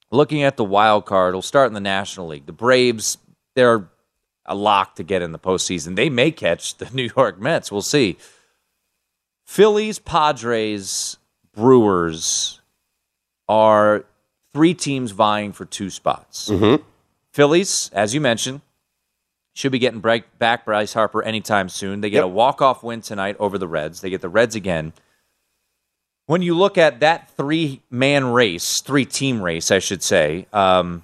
[0.09, 2.47] looking at the wild card, we'll start in the National League.
[2.47, 3.19] The Braves,
[3.55, 3.89] they're
[4.51, 5.95] a lock to get in the postseason.
[5.95, 7.71] They may catch the New York Mets.
[7.71, 8.17] We'll see.
[9.45, 11.17] Phillies, Padres,
[11.53, 12.61] Brewers
[13.47, 14.05] are
[14.53, 16.49] three teams vying for two spots.
[16.49, 16.83] Mm-hmm.
[17.33, 18.61] Phillies, as you mentioned,
[19.53, 20.01] should be getting
[20.39, 22.01] back Bryce Harper anytime soon.
[22.01, 22.25] They get yep.
[22.25, 24.01] a walk-off win tonight over the Reds.
[24.01, 24.93] They get the Reds again.
[26.25, 31.03] When you look at that three-man race, three-team race, I should say, um,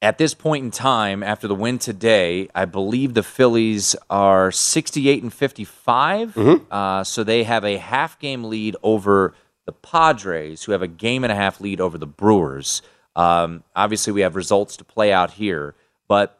[0.00, 5.22] at this point in time, after the win today, I believe the Phillies are 68
[5.22, 6.34] and 55.
[6.34, 6.72] Mm-hmm.
[6.72, 9.34] Uh, so they have a half game lead over
[9.66, 12.80] the Padres, who have a game and a half lead over the Brewers.
[13.16, 15.74] Um, obviously, we have results to play out here,
[16.06, 16.38] but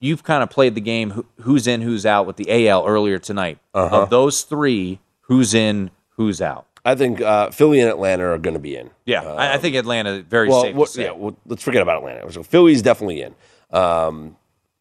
[0.00, 3.58] you've kind of played the game who's in, who's out with the AL earlier tonight.
[3.74, 4.02] Uh-huh.
[4.02, 6.66] Of those three, who's in, who's out?
[6.88, 8.88] I think uh, Philly and Atlanta are going to be in.
[9.04, 10.74] Yeah, uh, I think Atlanta very well, safe.
[10.74, 12.32] What, yeah, well, let's forget about Atlanta.
[12.32, 13.34] So Philly's definitely in.
[13.70, 14.36] Um,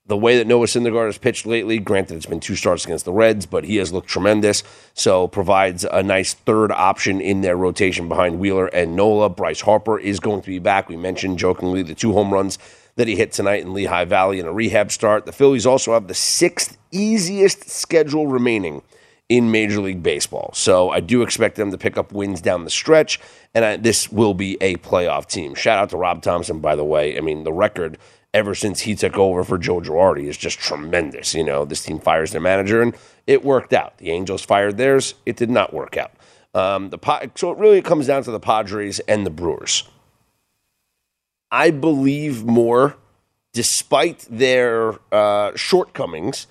[0.06, 3.12] the way that Noah Syndergaard has pitched lately, granted it's been two starts against the
[3.12, 4.64] Reds, but he has looked tremendous.
[4.94, 9.28] So provides a nice third option in their rotation behind Wheeler and Nola.
[9.28, 10.88] Bryce Harper is going to be back.
[10.88, 12.58] We mentioned jokingly the two home runs
[12.96, 15.26] that he hit tonight in Lehigh Valley in a rehab start.
[15.26, 18.82] The Phillies also have the sixth easiest schedule remaining
[19.30, 20.52] in Major League Baseball.
[20.54, 23.20] So I do expect them to pick up wins down the stretch,
[23.54, 25.54] and I, this will be a playoff team.
[25.54, 27.18] Shout out to Rob Thomson, by the way.
[27.18, 27.98] I mean, the record
[28.34, 31.34] ever since he took over for Joe Girardi is just tremendous.
[31.34, 33.98] You know, this team fires their manager, and it worked out.
[33.98, 36.14] The Angels fired theirs; it did not work out.
[36.54, 39.84] Um, the so it really comes down to the Padres and the Brewers.
[41.52, 42.98] I believe more,
[43.54, 46.48] despite their uh, shortcomings.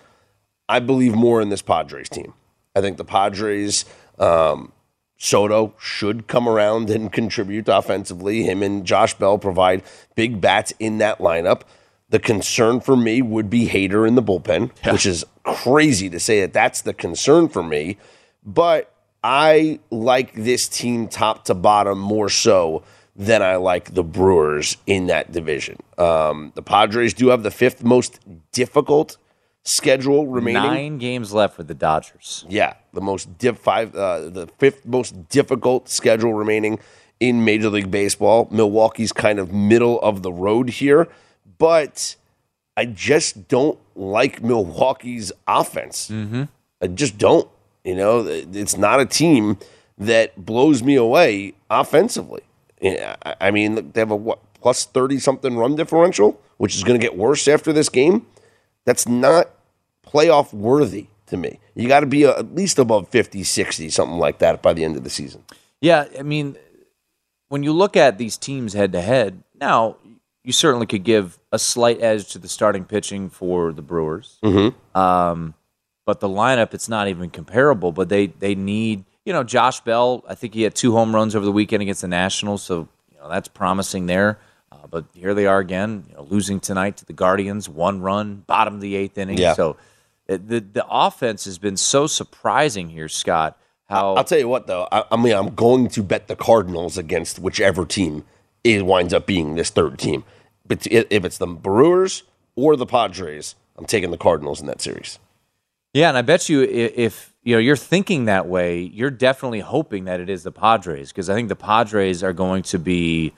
[0.69, 2.35] I believe more in this Padres team.
[2.77, 3.87] I think the Padres,
[4.19, 4.73] um,
[5.17, 8.43] Soto should come around and contribute offensively.
[8.43, 9.83] Him and Josh Bell provide
[10.15, 11.63] big bats in that lineup.
[12.11, 14.93] The concern for me would be Hader in the bullpen, yeah.
[14.93, 17.97] which is crazy to say that that's the concern for me.
[18.45, 18.93] But
[19.25, 22.85] I like this team top to bottom more so
[23.17, 25.79] than I like the Brewers in that division.
[25.97, 28.21] Um, the Padres do have the fifth most
[28.53, 29.17] difficult
[29.67, 30.63] schedule remaining.
[30.63, 32.45] Nine games left for the Dodgers.
[32.49, 36.79] Yeah, the most diff five, uh, the fifth most difficult schedule remaining
[37.21, 38.49] in Major League Baseball.
[38.51, 41.09] Milwaukee's kind of middle of the road here,
[41.59, 42.17] but
[42.77, 46.11] I just don't like Milwaukee's offense.
[46.11, 46.45] Mm-hmm.
[46.83, 47.49] I just don't.
[47.85, 49.59] You know, it's not a team
[49.97, 52.43] that blows me away offensively.
[53.41, 57.05] I mean, they have a what plus thirty something run differential, which is going to
[57.05, 58.27] get worse after this game.
[58.85, 59.51] That's not
[60.17, 61.59] playoff worthy to me.
[61.75, 64.97] You got to be at least above 50, 60, something like that by the end
[64.97, 65.45] of the season.
[65.81, 66.57] Yeah, I mean,
[67.49, 69.97] when you look at these teams head to head, now
[70.43, 74.39] you certainly could give a slight edge to the starting pitching for the Brewers.
[74.43, 74.99] Mm-hmm.
[74.99, 75.55] Um,
[76.07, 77.93] but the lineup, it's not even comparable.
[77.93, 80.25] But they they need, you know, Josh Bell.
[80.29, 83.19] I think he had two home runs over the weekend against the Nationals, so you
[83.19, 84.39] know that's promising there.
[84.71, 88.45] Uh, but here they are again, you know, losing tonight to the Guardians, one run,
[88.47, 89.39] bottom of the eighth inning.
[89.39, 89.55] Yeah.
[89.55, 89.77] So
[90.27, 93.59] the the offense has been so surprising here, Scott.
[93.89, 96.99] How I'll tell you what though, I, I mean I'm going to bet the Cardinals
[96.99, 98.25] against whichever team
[98.65, 100.25] it winds up being this third team.
[100.67, 102.25] But if it's the Brewers
[102.57, 105.19] or the Padres, I'm taking the Cardinals in that series.
[105.95, 110.05] Yeah, and I bet you if you know you're thinking that way, you're definitely hoping
[110.05, 113.33] that it is the Padres because I think the Padres are going to be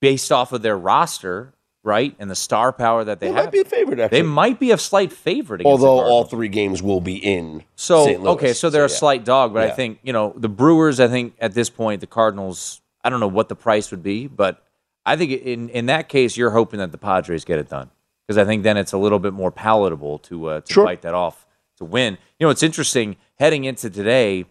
[0.00, 1.52] based off of their roster,
[1.88, 3.44] right, and the star power that they, They have.
[3.46, 4.18] might be a favorite, actually.
[4.20, 5.60] they might be a slight favorite.
[5.62, 8.20] Against Although the all three games will be in So St.
[8.22, 8.30] Louis.
[8.32, 9.02] okay, so they're a yeah.
[9.04, 11.00] slight dog, but I think you know the Brewers.
[11.00, 12.80] I think at this point the Cardinals.
[13.04, 14.62] I don't know what the price would be, but
[15.06, 17.90] I think in in that case you're hoping that the Padres get it done
[18.26, 20.84] because I think then it's a little bit more palatable to uh, to Sure.
[20.84, 21.46] fight that off
[21.78, 22.18] to win.
[22.38, 24.44] You know, it's interesting heading into today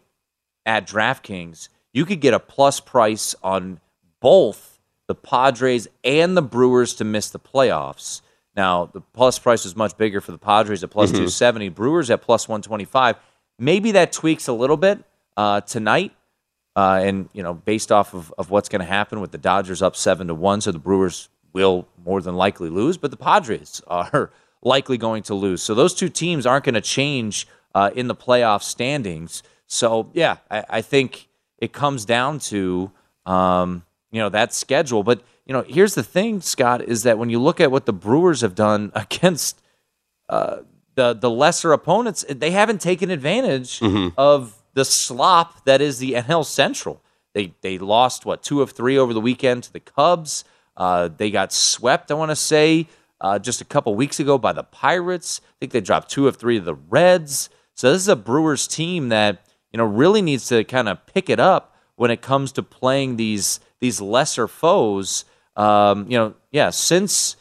[0.65, 3.79] at DraftKings, you could get a plus price on
[4.19, 4.76] both
[5.07, 8.21] the Padres and the Brewers to miss the playoffs.
[8.55, 12.21] Now, the plus price was much bigger for the Padres at plus 270, Brewers at
[12.21, 13.15] plus 125.
[13.59, 15.03] Maybe that tweaks a little bit
[15.35, 16.13] uh, tonight.
[16.75, 19.81] Uh, and, you know, based off of, of what's going to happen with the Dodgers
[19.81, 23.81] up 7 to 1, so the Brewers will more than likely lose, but the Padres
[23.87, 25.63] are likely going to lose.
[25.63, 29.41] So those two teams aren't going to change uh, in the playoff standings.
[29.65, 32.91] So, yeah, I, I think it comes down to
[33.25, 35.03] um, you know that schedule.
[35.03, 37.93] But you know, here's the thing, Scott, is that when you look at what the
[37.93, 39.61] Brewers have done against
[40.29, 40.57] uh,
[40.95, 43.81] the the lesser opponents, they haven't taken advantage
[44.17, 47.01] of the slop that is the NL Central.
[47.33, 50.43] They they lost what two of three over the weekend to the Cubs.
[50.75, 52.11] Uh, they got swept.
[52.11, 52.87] I want to say
[53.19, 55.41] uh, just a couple weeks ago by the Pirates.
[55.43, 57.49] I think they dropped two of three to the Reds.
[57.73, 61.29] So this is a Brewers team that you know really needs to kind of pick
[61.29, 65.25] it up when it comes to playing these these lesser foes.
[65.55, 67.35] Um, you know, yeah, since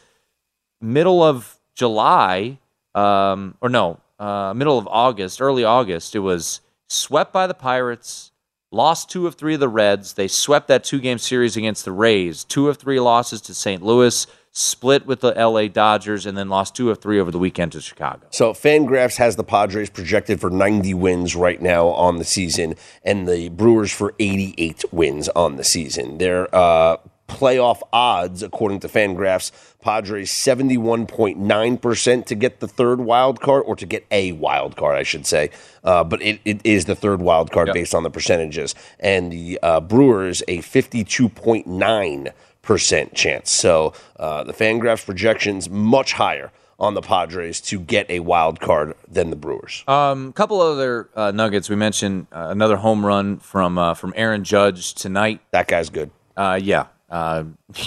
[0.81, 2.59] middle of July,
[2.95, 8.33] um, or no, uh, middle of August, early August, it was swept by the Pirates,
[8.73, 10.15] lost two of three of the Reds.
[10.15, 13.83] They swept that two game series against the Rays, two of three losses to St.
[13.83, 14.27] Louis,
[14.59, 17.81] split with the LA Dodgers, and then lost two of three over the weekend to
[17.83, 18.27] Chicago.
[18.31, 23.29] So Fangraphs has the Padres projected for 90 wins right now on the season, and
[23.29, 26.17] the Brewers for 88 wins on the season.
[26.17, 26.97] Their uh,
[27.29, 29.51] playoff odds, according to Fangraphs,
[29.83, 35.03] Padres 71.9% to get the third wild card, or to get a wild card, I
[35.03, 35.51] should say.
[35.85, 37.75] Uh, but it, it is the third wild card Yep.
[37.75, 38.75] based on the percentages.
[38.99, 42.33] And the uh, Brewers a 52.9
[42.67, 43.51] percent chance.
[43.51, 48.95] So uh, the Fangraphs projections much higher on the Padres to get a wild card
[49.09, 49.83] than the Brewers.
[49.89, 51.71] A um, couple other uh, nuggets.
[51.71, 55.41] We mentioned uh, another home run from uh, from Aaron Judge tonight.
[55.53, 56.11] that guy's good.
[56.37, 57.45] Uh, yeah, uh,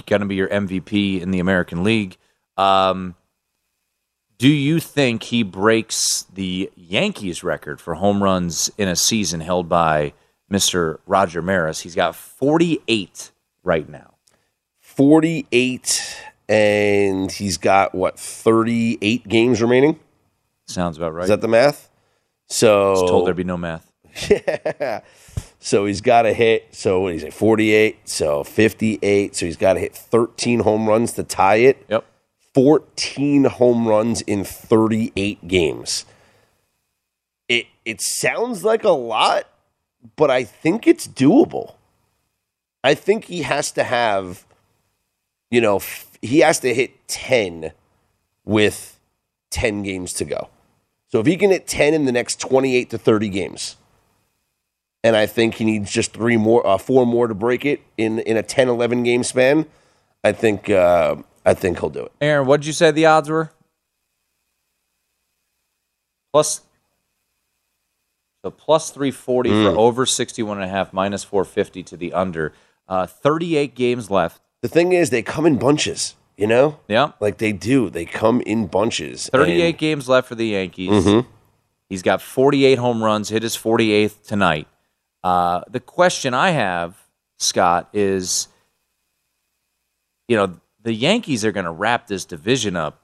[0.07, 2.17] going to be your MVP in the American League.
[2.57, 3.15] Um,
[4.39, 9.67] do you think he breaks the Yankees record for home runs in a season held
[9.67, 10.13] by
[10.51, 10.99] Mr.
[11.05, 11.81] Roger Maris?
[11.81, 13.31] He's got 48
[13.63, 14.15] right now.
[14.99, 16.17] 48
[16.49, 19.97] and he's got what 38 games remaining.
[20.67, 21.23] Sounds about right.
[21.23, 21.89] Is that the math?
[22.49, 23.89] So Was told there'd be no math.
[24.29, 24.99] Yeah.
[25.59, 26.75] So he's got to hit.
[26.75, 27.29] So what do you say?
[27.29, 28.09] 48.
[28.09, 29.37] So 58.
[29.37, 31.85] So he's got to hit 13 home runs to tie it.
[31.87, 32.03] Yep.
[32.53, 36.03] 14 home runs in 38 games.
[37.47, 39.47] It it sounds like a lot,
[40.17, 41.75] but I think it's doable.
[42.83, 44.45] I think he has to have
[45.51, 47.71] you know, f- he has to hit 10
[48.45, 48.99] with
[49.51, 50.49] 10 games to go.
[51.07, 53.75] So if he can hit 10 in the next 28 to 30 games,
[55.03, 58.19] and I think he needs just three more, uh, four more to break it in,
[58.19, 59.65] in a 10, 11 game span,
[60.23, 62.11] I think, uh, I think he'll do it.
[62.21, 63.51] Aaron, what did you say the odds were?
[66.31, 66.61] Plus,
[68.43, 69.71] so plus 340 Mm.
[69.73, 72.53] for over 61 and a half, minus 450 to the under.
[72.87, 74.41] Uh, 38 games left.
[74.61, 76.79] The thing is, they come in bunches, you know?
[76.87, 77.11] Yeah.
[77.19, 77.89] Like they do.
[77.89, 79.29] They come in bunches.
[79.31, 81.05] 38 And- games left for the Yankees.
[81.05, 81.25] Mhm.
[81.89, 84.67] He's got 48 home runs, hit his 48th tonight.
[85.23, 86.95] Uh, the question I have,
[87.37, 88.47] Scott, is
[90.27, 93.01] you know, the Yankees are going to wrap this division up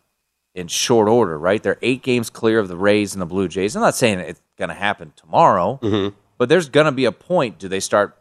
[0.53, 1.61] in short order, right?
[1.63, 3.75] They're eight games clear of the Rays and the Blue Jays.
[3.75, 6.15] I'm not saying it's going to happen tomorrow, Mm-hmm.
[6.37, 7.57] but there's going to be a point.
[7.57, 8.15] Do they start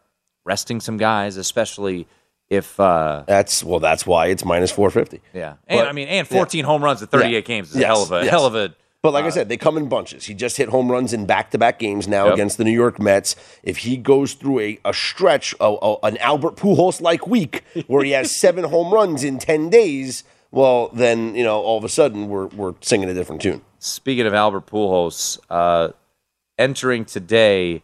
[0.44, 2.06] resting some guys, especially
[2.50, 5.20] if, uh, That's, well, that's why it's minus 450.
[5.32, 7.40] yeah, and But- I mean, and 14 home runs at 38 Yeah.
[7.40, 8.30] games is a hell of a yes.
[8.30, 8.74] hell of a.
[9.02, 10.24] But like I said, they come in bunches.
[10.24, 12.34] He just hit home runs in back-to-back games now Yep.
[12.34, 13.36] against the New York Mets.
[13.62, 18.12] If he goes through a, a stretch, a, a- an Albert Pujols-like week where he
[18.12, 22.28] has seven home runs in ten days, well, then you know all of a sudden
[22.28, 23.60] we're we're singing a different tune.
[23.78, 25.88] Speaking of Albert Pujols, uh,
[26.58, 27.82] entering today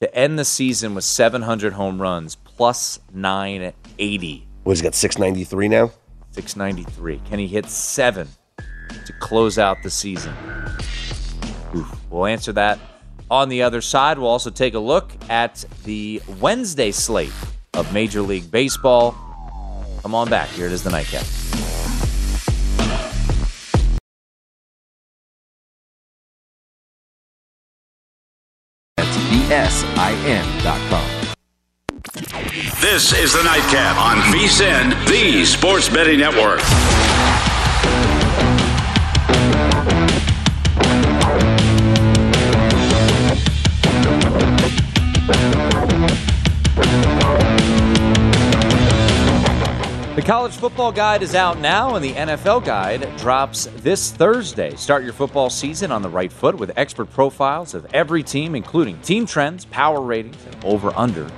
[0.00, 5.68] to end the season with 700 home runs, plus 980, What he's got six ninety-three
[5.68, 5.90] now.
[6.32, 7.20] 693.
[7.28, 8.28] Can he hit seven
[8.58, 10.34] to close out the season?
[11.74, 12.00] Oof.
[12.10, 12.78] We'll answer that
[13.30, 17.32] On the other side, we'll also take a look at the Wednesday slate
[17.74, 19.14] of Major League Baseball.
[20.02, 20.48] Come on back.
[20.50, 21.24] Here it is the nightcap.
[28.96, 31.15] That's VSIN.com.
[32.14, 36.60] This is the Nightcap on VSIN, the Sports Betting Network.
[50.14, 54.76] The college football guide is out now, and the NFL guide drops this Thursday.
[54.76, 59.00] Start your football season on the right foot with expert profiles of every team, including
[59.00, 61.28] team trends, power ratings, and over under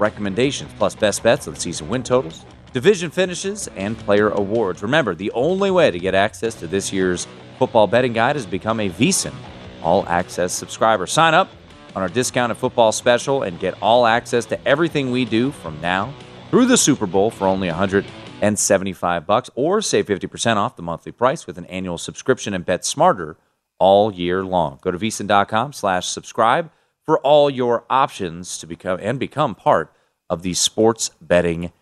[0.00, 4.82] recommendations, plus best bets on the season win totals, division finishes, and player awards.
[4.82, 7.26] Remember, the only way to get access to this year's
[7.58, 9.34] football betting guide is become a VSIN
[9.82, 11.06] All Access subscriber.
[11.06, 11.50] Sign up
[11.96, 16.12] on our discounted football special and get all access to everything we do from now
[16.50, 21.46] through the Super Bowl for only 175 bucks or save 50% off the monthly price
[21.46, 23.36] with an annual subscription and bet smarter
[23.78, 24.78] all year long.
[24.80, 26.70] Go to vsin.com slash subscribe
[27.08, 29.90] for all your options to become and become part
[30.28, 31.72] of the sports betting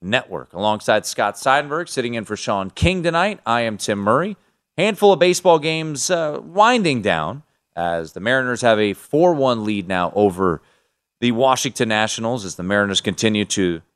[0.00, 0.54] network.
[0.54, 4.38] Alongside Scott Seidenberg, sitting in for Sean King tonight, I am Tim Murray.
[4.78, 7.42] Handful of baseball games uh, winding down
[7.76, 10.62] as the Mariners have a 4 1 lead now over
[11.20, 13.82] the Washington Nationals as the Mariners continue to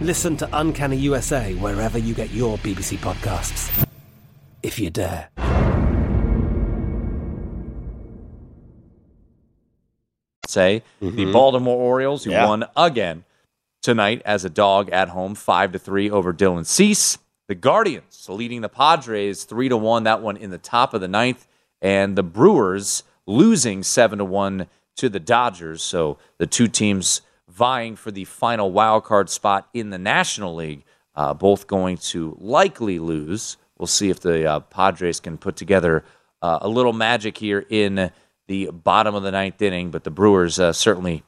[0.00, 3.86] Listen to Uncanny USA wherever you get your BBC podcasts,
[4.62, 5.28] if you dare.
[10.50, 10.82] say.
[11.00, 11.32] The mm-hmm.
[11.32, 12.46] Baltimore Orioles, who Yeah.
[12.46, 13.24] won again
[13.82, 17.18] tonight as a dog at home, five to three over Dylan Cease.
[17.48, 20.04] The Guardians leading the Padres three to one.
[20.04, 21.46] That one in the top of the ninth,
[21.80, 25.82] and the Brewers losing seven to one to the Dodgers.
[25.82, 27.22] So the two teams
[27.60, 30.82] vying for the final wild card spot in the National League,
[31.14, 33.58] uh, both going to likely lose.
[33.76, 36.02] We'll see if the uh, Padres can put together
[36.40, 38.10] uh, a little magic here in
[38.46, 41.22] the bottom of the ninth inning, but the Brewers uh, certainly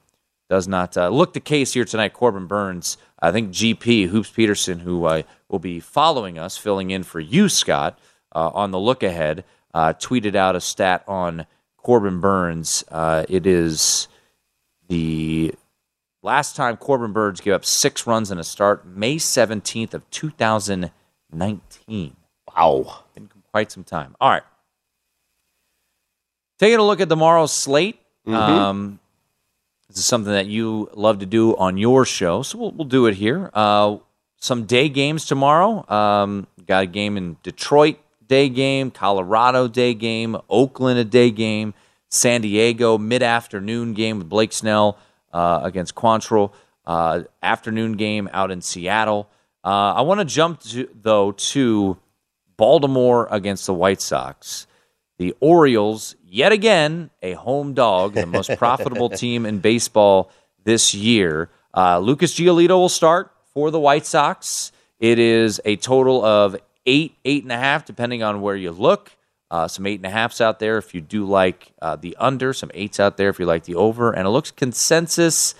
[0.49, 2.15] does not uh, look the case here tonight.
[2.15, 5.01] Corbin Burnes, I think GP Hoops Peterson, who
[5.51, 7.99] will be following us, filling in for you, Scott,
[8.33, 11.45] on the look ahead, tweeted out a stat on
[11.77, 12.85] Corbin Burnes.
[12.89, 14.09] Uh, it is
[14.89, 15.55] the
[16.23, 20.31] last time Corbin Burnes gave up six runs in a start, May seventeenth of two
[20.31, 20.91] thousand
[21.31, 22.17] nineteen.
[22.57, 23.05] Wow.
[23.15, 24.15] Been quite some time.
[24.21, 24.43] All right.
[26.59, 27.99] Taking a look at tomorrow's slate.
[28.27, 29.01] Um,
[29.89, 33.07] this is something that you love to do on your show, so we'll, we'll do
[33.07, 33.51] it here.
[33.53, 33.97] Uh,
[34.39, 35.85] some day games tomorrow.
[35.93, 41.75] Um, got a game in Detroit, day game, Colorado, day game, Oakland, a day game,
[42.11, 44.99] San Diego, mid afternoon game with Blake Snell
[45.33, 46.53] uh, against Quantrill,
[46.87, 49.29] uh, afternoon game out in Seattle.
[49.65, 51.97] Uh, I want to jump to, though to
[52.57, 54.67] Baltimore against the White Sox.
[55.19, 60.31] The Orioles, yet again, a home dog, the most profitable team in baseball
[60.65, 61.49] this year.
[61.77, 64.73] Uh, Lucas Giolito will start for the White Sox.
[64.99, 66.57] It is a total of
[66.87, 69.13] eight, eight and a half, depending on where you look.
[69.53, 72.55] Uh, some eight and a halfs out there if you do like uh, the under,
[72.55, 74.11] some eights out there if you like the over.
[74.11, 75.55] And it looks consensus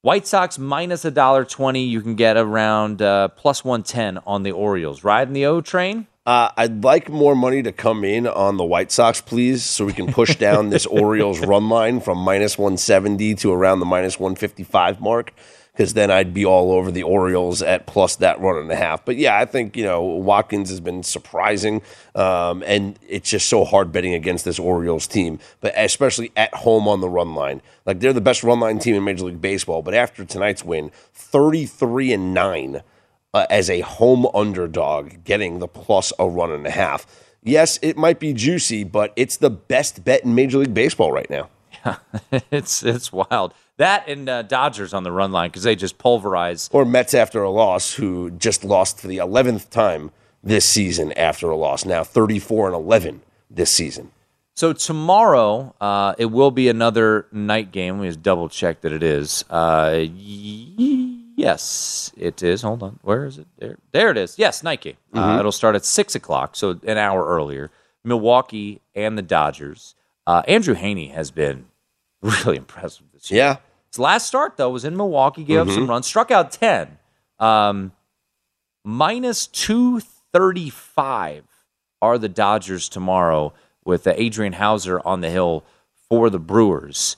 [0.00, 1.84] White Sox minus a dollar twenty.
[1.84, 5.04] You can get around uh, plus one ten on the Orioles.
[5.04, 6.06] Riding the O train.
[6.24, 9.92] Uh, I'd like more money to come in on the White Sox, please, so we
[9.92, 15.00] can push down this Orioles run line from minus 170 to around the minus 155
[15.00, 15.34] mark.
[15.80, 19.02] Because then I'd be all over the Orioles at plus that run and a half.
[19.02, 21.80] But yeah, I think you know Watkins has been surprising,
[22.14, 26.86] um, and it's just so hard betting against this Orioles team, but especially at home
[26.86, 27.62] on the run line.
[27.86, 30.90] Like they're the best run line team in Major League Baseball, but after tonight's win,
[31.14, 32.82] thirty three and nine
[33.32, 37.06] uh, as a home underdog, getting the plus a run and a half.
[37.42, 41.30] Yes, it might be juicy, but it's the best bet in Major League Baseball right
[41.30, 41.48] now.
[41.86, 41.96] Yeah,
[42.50, 43.54] it's it's wild.
[43.80, 46.68] That and uh, Dodgers on the run line because they just pulverize.
[46.70, 50.10] Or Mets after a loss, who just lost for the 11th time
[50.44, 51.86] this season after a loss.
[51.86, 54.10] Now 34 and 11 this season.
[54.54, 57.98] So tomorrow, uh, it will be another night game.
[57.98, 59.44] We just double check that it is.
[59.48, 60.04] Uh,
[61.36, 62.62] yes, it is.
[62.62, 62.98] Hold on.
[63.02, 63.46] Where is it?
[63.58, 64.38] There, there it is.
[64.38, 64.96] Yes, night game.
[65.14, 65.38] Uh, Mhm.
[65.40, 67.70] it'll start at six o'clock, so an hour earlier.
[68.04, 69.94] Milwaukee and the Dodgers.
[70.26, 71.66] Uh, Andrew Heaney has been
[72.22, 73.38] really impressive this year.
[73.38, 73.56] Yeah.
[73.90, 75.88] His last start though was in Milwaukee, gave up some Mhm.
[75.90, 76.98] runs, struck out ten.
[77.38, 77.92] Um,
[78.84, 81.44] minus two thirty five
[82.02, 83.52] are the Dodgers tomorrow
[83.84, 85.64] with uh, Adrian Houser on the hill
[86.08, 87.16] for the Brewers.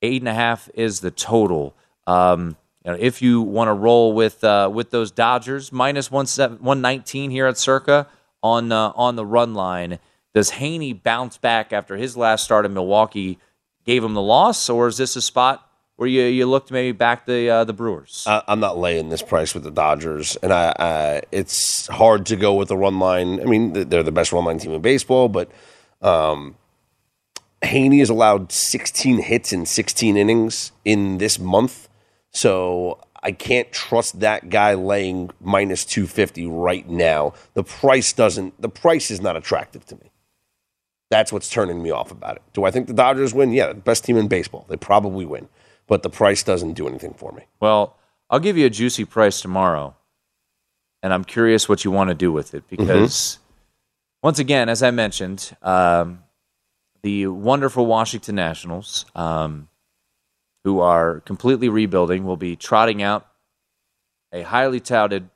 [0.00, 1.74] Eight and a half is the total.
[2.06, 6.26] Um, you know, if you want to roll with uh, with those Dodgers, minus one
[6.26, 8.06] seven, 119 here at Circa
[8.42, 9.98] on uh, on the run line.
[10.34, 13.38] Does Heaney bounce back after his last start in Milwaukee
[13.84, 15.68] gave him the loss, or is this a spot
[16.02, 18.24] where you you look to maybe back the uh, the Brewers?
[18.26, 22.34] I, I'm not laying this price with the Dodgers, and I, I it's hard to
[22.34, 23.40] go with the run line.
[23.40, 25.48] I mean, they're the best run line team in baseball, but
[26.00, 26.56] um,
[27.62, 31.88] Heaney has allowed 16 hits in 16 innings in this month,
[32.32, 37.34] so I can't trust that guy laying minus 250 right now.
[37.54, 38.60] The price doesn't.
[38.60, 40.10] The price is not attractive to me.
[41.10, 42.42] That's what's turning me off about it.
[42.54, 43.52] Do I think the Dodgers win?
[43.52, 44.66] Yeah, best team in baseball.
[44.68, 45.48] They probably win,
[45.86, 47.42] but the price doesn't do anything for me.
[47.60, 47.96] Well,
[48.30, 49.94] I'll give you a juicy price tomorrow,
[51.02, 53.38] and I'm curious what you want to do with it because,
[54.22, 56.22] once again, as I mentioned, um,
[57.02, 59.68] the wonderful Washington Nationals, um,
[60.64, 63.26] who are completely rebuilding, will be trotting out
[64.32, 65.28] a highly touted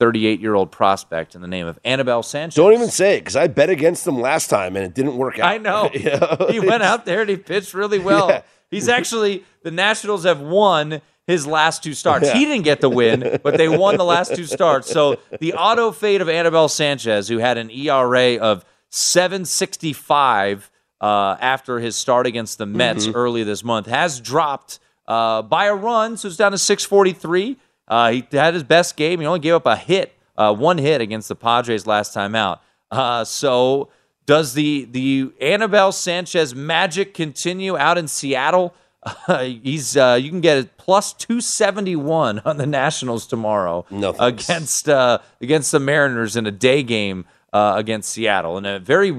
[0.00, 2.56] 38 year old prospect in the name of Anibal Sanchez.
[2.56, 5.38] Don't even say it because I bet against them last time and it didn't work
[5.38, 5.46] out.
[5.46, 5.90] I know.
[5.94, 6.50] Yeah.
[6.50, 8.28] he went out there and he pitched really well.
[8.28, 8.42] Yeah.
[8.74, 12.26] He's actually the Nationals have won his last two starts.
[12.26, 12.34] Yeah.
[12.34, 14.90] He didn't get the win, but they won the last two starts.
[14.90, 20.70] So the auto fade of Anibal Sanchez, who had an ERA of 765
[21.00, 23.12] uh, after his start against the Mets Mhm.
[23.14, 27.58] early this month, has dropped uh, by a run, so it's down to 643.
[27.86, 29.20] Uh, he had his best game.
[29.20, 32.62] He only gave up a hit, uh, one hit against the Padres last time out.
[32.90, 33.90] Uh, so
[34.26, 38.74] does the the Anibal Sanchez magic continue out in Seattle?
[39.28, 43.84] Uh, he's uh, you can get it plus two seventy one on the Nationals tomorrow
[43.90, 48.78] No against uh, against the Mariners in a day game uh, against Seattle in a
[48.78, 49.14] very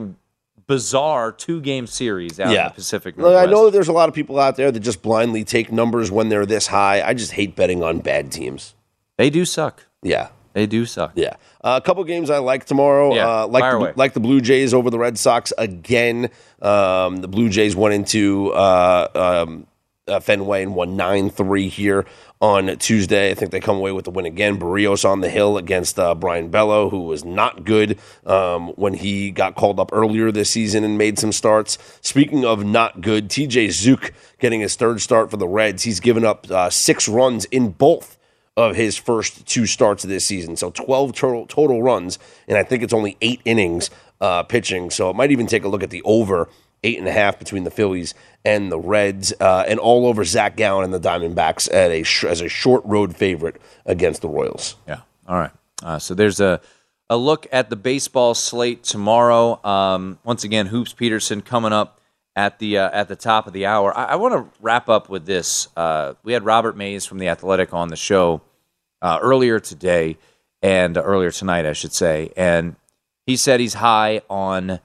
[0.67, 4.15] bizarre two game series out in the Pacific Look, I know there's a lot of
[4.15, 7.03] people out there that just blindly take numbers when they're this high.
[7.07, 8.73] I just hate betting on bad teams.
[9.17, 9.85] They do suck.
[10.01, 10.29] Yeah.
[10.55, 11.11] They do suck.
[11.15, 11.35] Yeah.
[11.61, 13.13] Uh, a couple games I like tomorrow.
[13.13, 13.93] Yeah, uh, like, the, away.
[13.97, 16.29] like the Blue Jays over the Red Sox again.
[16.61, 19.09] Um, the Blue Jays went into uh,
[19.43, 19.67] um,
[20.07, 22.05] uh, Fenway and won 9 3 here
[22.39, 23.31] on Tuesday.
[23.31, 24.57] I think they come away with the win again.
[24.57, 29.31] Berrios on the hill against uh, Brayan Bello, who was not good um, when he
[29.31, 31.77] got called up earlier this season and made some starts.
[31.99, 35.83] Speaking of not good, TJ Zeuch getting his third start for the Reds.
[35.83, 38.17] He's given up uh, six runs in both
[38.57, 40.55] of his first two starts of this season.
[40.55, 43.89] So 12 total, total runs, and I think it's only eight innings
[44.21, 44.89] uh, pitching.
[44.89, 46.49] So it might even take a look at the over
[46.83, 48.13] eight and a half between the Phillies
[48.45, 52.25] and the Reds, uh, and all over Zac Gallen and the Diamondbacks at a sh-
[52.25, 54.75] as a short road favorite against the Royals.
[54.87, 54.99] Yeah.
[55.27, 55.51] All right.
[55.81, 56.61] Uh, so there's a
[57.09, 59.63] a look at the baseball slate tomorrow.
[59.63, 61.99] Um, once again, Hoops Peterson coming up
[62.35, 63.95] at the uh, at the top of the hour.
[63.97, 65.67] I, I want to wrap up with this.
[65.75, 68.41] Uh, we had Robert Mays from the Athletic on the show
[69.01, 70.17] uh, earlier today
[70.61, 72.75] and uh, earlier tonight, I should say, and
[73.25, 74.79] he said he's high on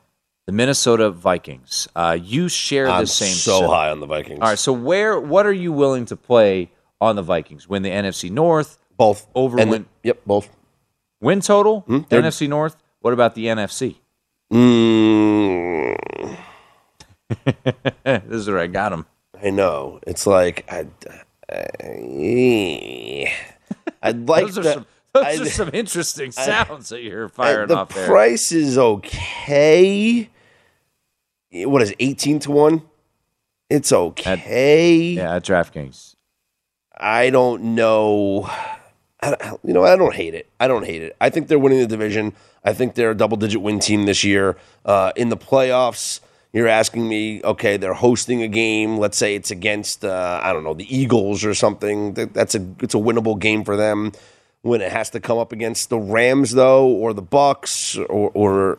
[0.46, 1.88] the Minnesota Vikings.
[1.94, 3.28] Uh, you share I'm the same.
[3.34, 3.72] so sentiment.
[3.74, 4.40] high on the Vikings.
[4.40, 4.58] All right.
[4.58, 6.70] So where what are you willing to play
[7.00, 7.68] on the Vikings?
[7.68, 8.78] Win the NFC North?
[8.96, 9.86] Both over And the- win.
[10.02, 10.48] yep, both.
[11.20, 11.84] Win total?
[11.88, 12.76] They're- NFC North?
[13.00, 13.96] What about the NFC?
[14.52, 16.36] Mm,
[18.04, 19.06] this is where I got him.
[19.42, 20.00] I know.
[20.06, 20.86] It's like I.
[21.50, 23.26] I
[24.02, 27.28] I'd like those are, the- some, those I'd- are some interesting I- sounds that you're
[27.28, 28.06] firing the off there.
[28.06, 30.30] price is okay.
[31.52, 32.82] What is it, eighteen to one?
[33.68, 35.12] It's okay.
[35.14, 36.14] yeah, at DraftKings.
[36.96, 38.48] I don't know.
[39.22, 40.48] I, you know, I don't hate it.
[40.58, 41.16] I don't hate it.
[41.20, 42.32] I think they're winning the division.
[42.64, 44.56] I think they're a double digit win team this year.
[44.84, 46.20] Uh, in the playoffs,
[46.52, 48.98] you're asking me, okay, they're hosting a game.
[48.98, 52.14] Let's say it's against, uh, I don't know, the Eagles or something.
[52.14, 54.12] That's a it's a winnable game for them.
[54.62, 58.78] When it has to come up against the Rams, though, or the Bucks, or, or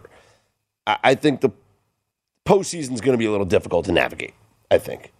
[0.85, 1.49] I think the
[2.45, 4.33] postseason is going to be a little difficult to navigate.
[4.69, 5.11] I think.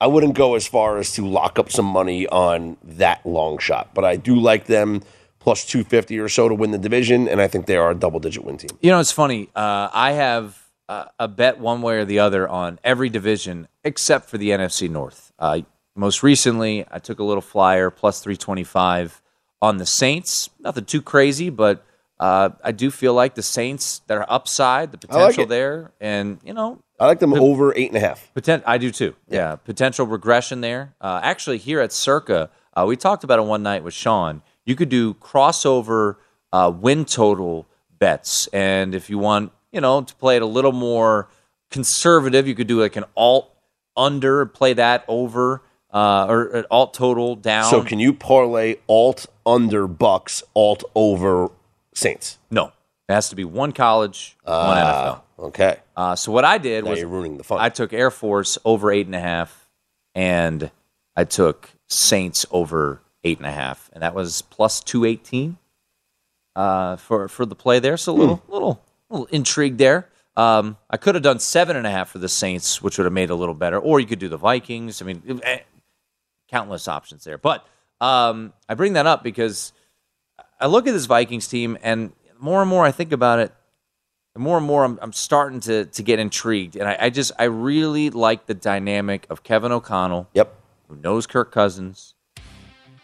[0.00, 3.90] I wouldn't go as far as to lock up some money on that long shot,
[3.94, 5.02] but I do like them
[5.40, 8.20] plus 250 or so to win the division, and I think they are a double
[8.20, 8.70] digit win team.
[8.80, 9.48] You know, it's funny.
[9.56, 14.28] Uh, I have uh, a bet one way or the other on every division except
[14.28, 15.32] for the NFC North.
[15.38, 15.60] Uh,
[15.94, 19.20] most recently, I took a little flyer plus 325
[19.60, 20.48] on the Saints.
[20.60, 21.84] Nothing too crazy, but
[22.20, 26.52] uh, I do feel like the Saints, their upside, the potential like there, and you
[26.52, 28.32] know, I like them over eight and a half.
[28.34, 29.14] Potent, I do too.
[29.28, 29.56] Yeah, yeah.
[29.56, 30.94] potential regression there.
[31.00, 34.42] Uh, actually, here at Circa, uh, we talked about it one night with Sean.
[34.64, 36.16] You could do crossover
[36.52, 37.68] uh, win total
[37.98, 41.28] bets, and if you want, you know, to play it a little more
[41.70, 43.54] conservative, you could do like an alt
[43.96, 45.62] under, play that over,
[45.92, 47.70] uh, or an alt total down.
[47.70, 51.50] So, can you parlay alt under Bucks, alt over
[51.94, 52.38] Saints?
[52.50, 52.72] No,
[53.08, 55.20] it has to be one college, one NFL.
[55.38, 55.76] Okay.
[55.96, 57.60] Uh, so what I did now was you're ruining the fun.
[57.60, 59.68] I took Air Force over eight and a half,
[60.14, 60.70] and
[61.16, 65.58] I took Saints over eight and a half, and that was plus two eighteen
[66.56, 67.96] uh, for for the play there.
[67.96, 68.52] So a little hmm.
[68.52, 70.08] little little intrigue there.
[70.36, 73.12] Um, I could have done seven and a half for the Saints, which would have
[73.12, 75.02] made it a little better, or you could do the Vikings.
[75.02, 75.60] I mean, eh,
[76.48, 77.38] countless options there.
[77.38, 77.66] But
[78.00, 79.72] um, I bring that up because
[80.60, 83.52] I look at this Vikings team, and more and more I think about it
[84.38, 86.76] and more and more I'm, I'm starting to to get intrigued.
[86.76, 90.28] And I, I, just I really like the dynamic of Kevin O'Connell.
[90.34, 90.54] Yep.
[90.88, 92.14] Who knows Kirk Cousins,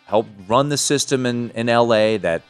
[0.06, 2.42] helped run the system in, in LA that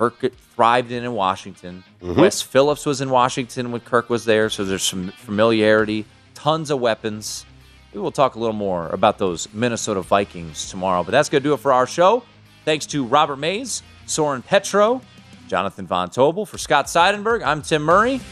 [0.00, 1.84] Kirk thrived in in Washington.
[2.00, 2.18] Mm-hmm.
[2.18, 6.80] Wes Phillips was in Washington when Kirk was there, so there's some familiarity, tons of
[6.80, 7.44] weapons.
[7.92, 11.04] We will talk a little more about those Minnesota Vikings tomorrow.
[11.04, 12.22] But that's going to do it for our show.
[12.64, 15.02] Thanks to Robert Mays, Soren Petro,
[15.48, 16.46] Jonathan Von Tobel.
[16.46, 18.22] For Scott Seidenberg, I'm Tim Murray.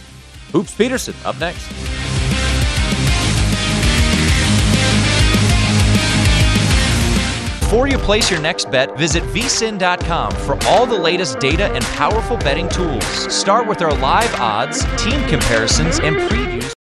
[0.52, 1.97] Hoops Peterson up next.
[7.68, 12.38] Before you place your next bet, visit vsin.com for all the latest data and powerful
[12.38, 13.04] betting tools.
[13.30, 16.78] Start with our live odds, team comparisons, and previews.